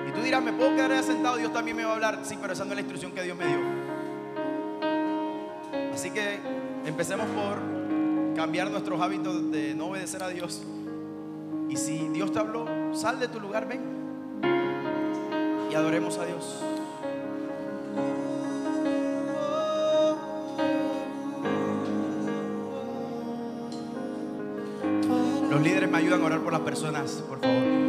Y 0.09 0.13
tú 0.13 0.21
dirás, 0.21 0.43
¿me 0.43 0.53
puedo 0.53 0.75
quedar 0.75 0.93
ahí 0.93 1.03
sentado? 1.03 1.37
Dios 1.37 1.53
también 1.53 1.77
me 1.77 1.85
va 1.85 1.93
a 1.93 1.95
hablar. 1.95 2.21
Sí, 2.25 2.37
pero 2.41 2.53
esa 2.53 2.65
no 2.65 2.71
es 2.71 2.77
la 2.77 2.81
instrucción 2.83 3.13
que 3.13 3.23
Dios 3.23 3.37
me 3.37 3.47
dio. 3.47 3.59
Así 5.95 6.11
que 6.11 6.39
empecemos 6.85 7.27
por 7.29 8.37
cambiar 8.37 8.71
nuestros 8.71 9.01
hábitos 9.01 9.51
de 9.51 9.75
no 9.75 9.87
obedecer 9.87 10.23
a 10.23 10.29
Dios. 10.29 10.63
Y 11.69 11.77
si 11.77 12.09
Dios 12.09 12.33
te 12.33 12.39
habló, 12.39 12.67
sal 12.95 13.19
de 13.19 13.29
tu 13.29 13.41
lugar, 13.41 13.67
ven. 13.67 13.96
Adoremos 15.77 16.17
a 16.17 16.25
Dios. 16.25 16.63
Los 25.51 25.63
líderes 25.63 25.91
me 25.91 25.99
ayudan 25.99 26.23
a 26.23 26.25
orar 26.25 26.41
por 26.41 26.53
las 26.55 26.63
personas, 26.63 27.23
por 27.29 27.41
favor. 27.41 27.86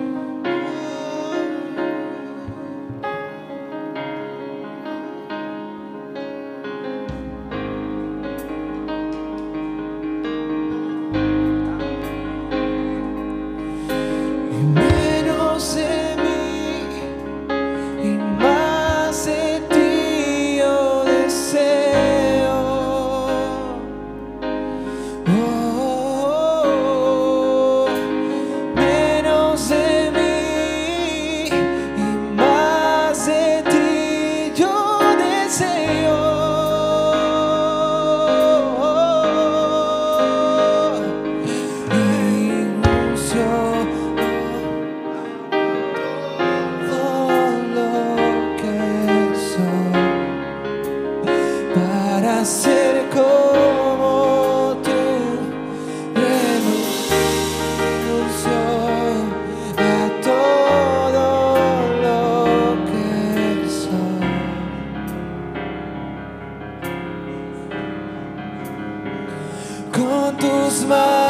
Con 70.85 71.26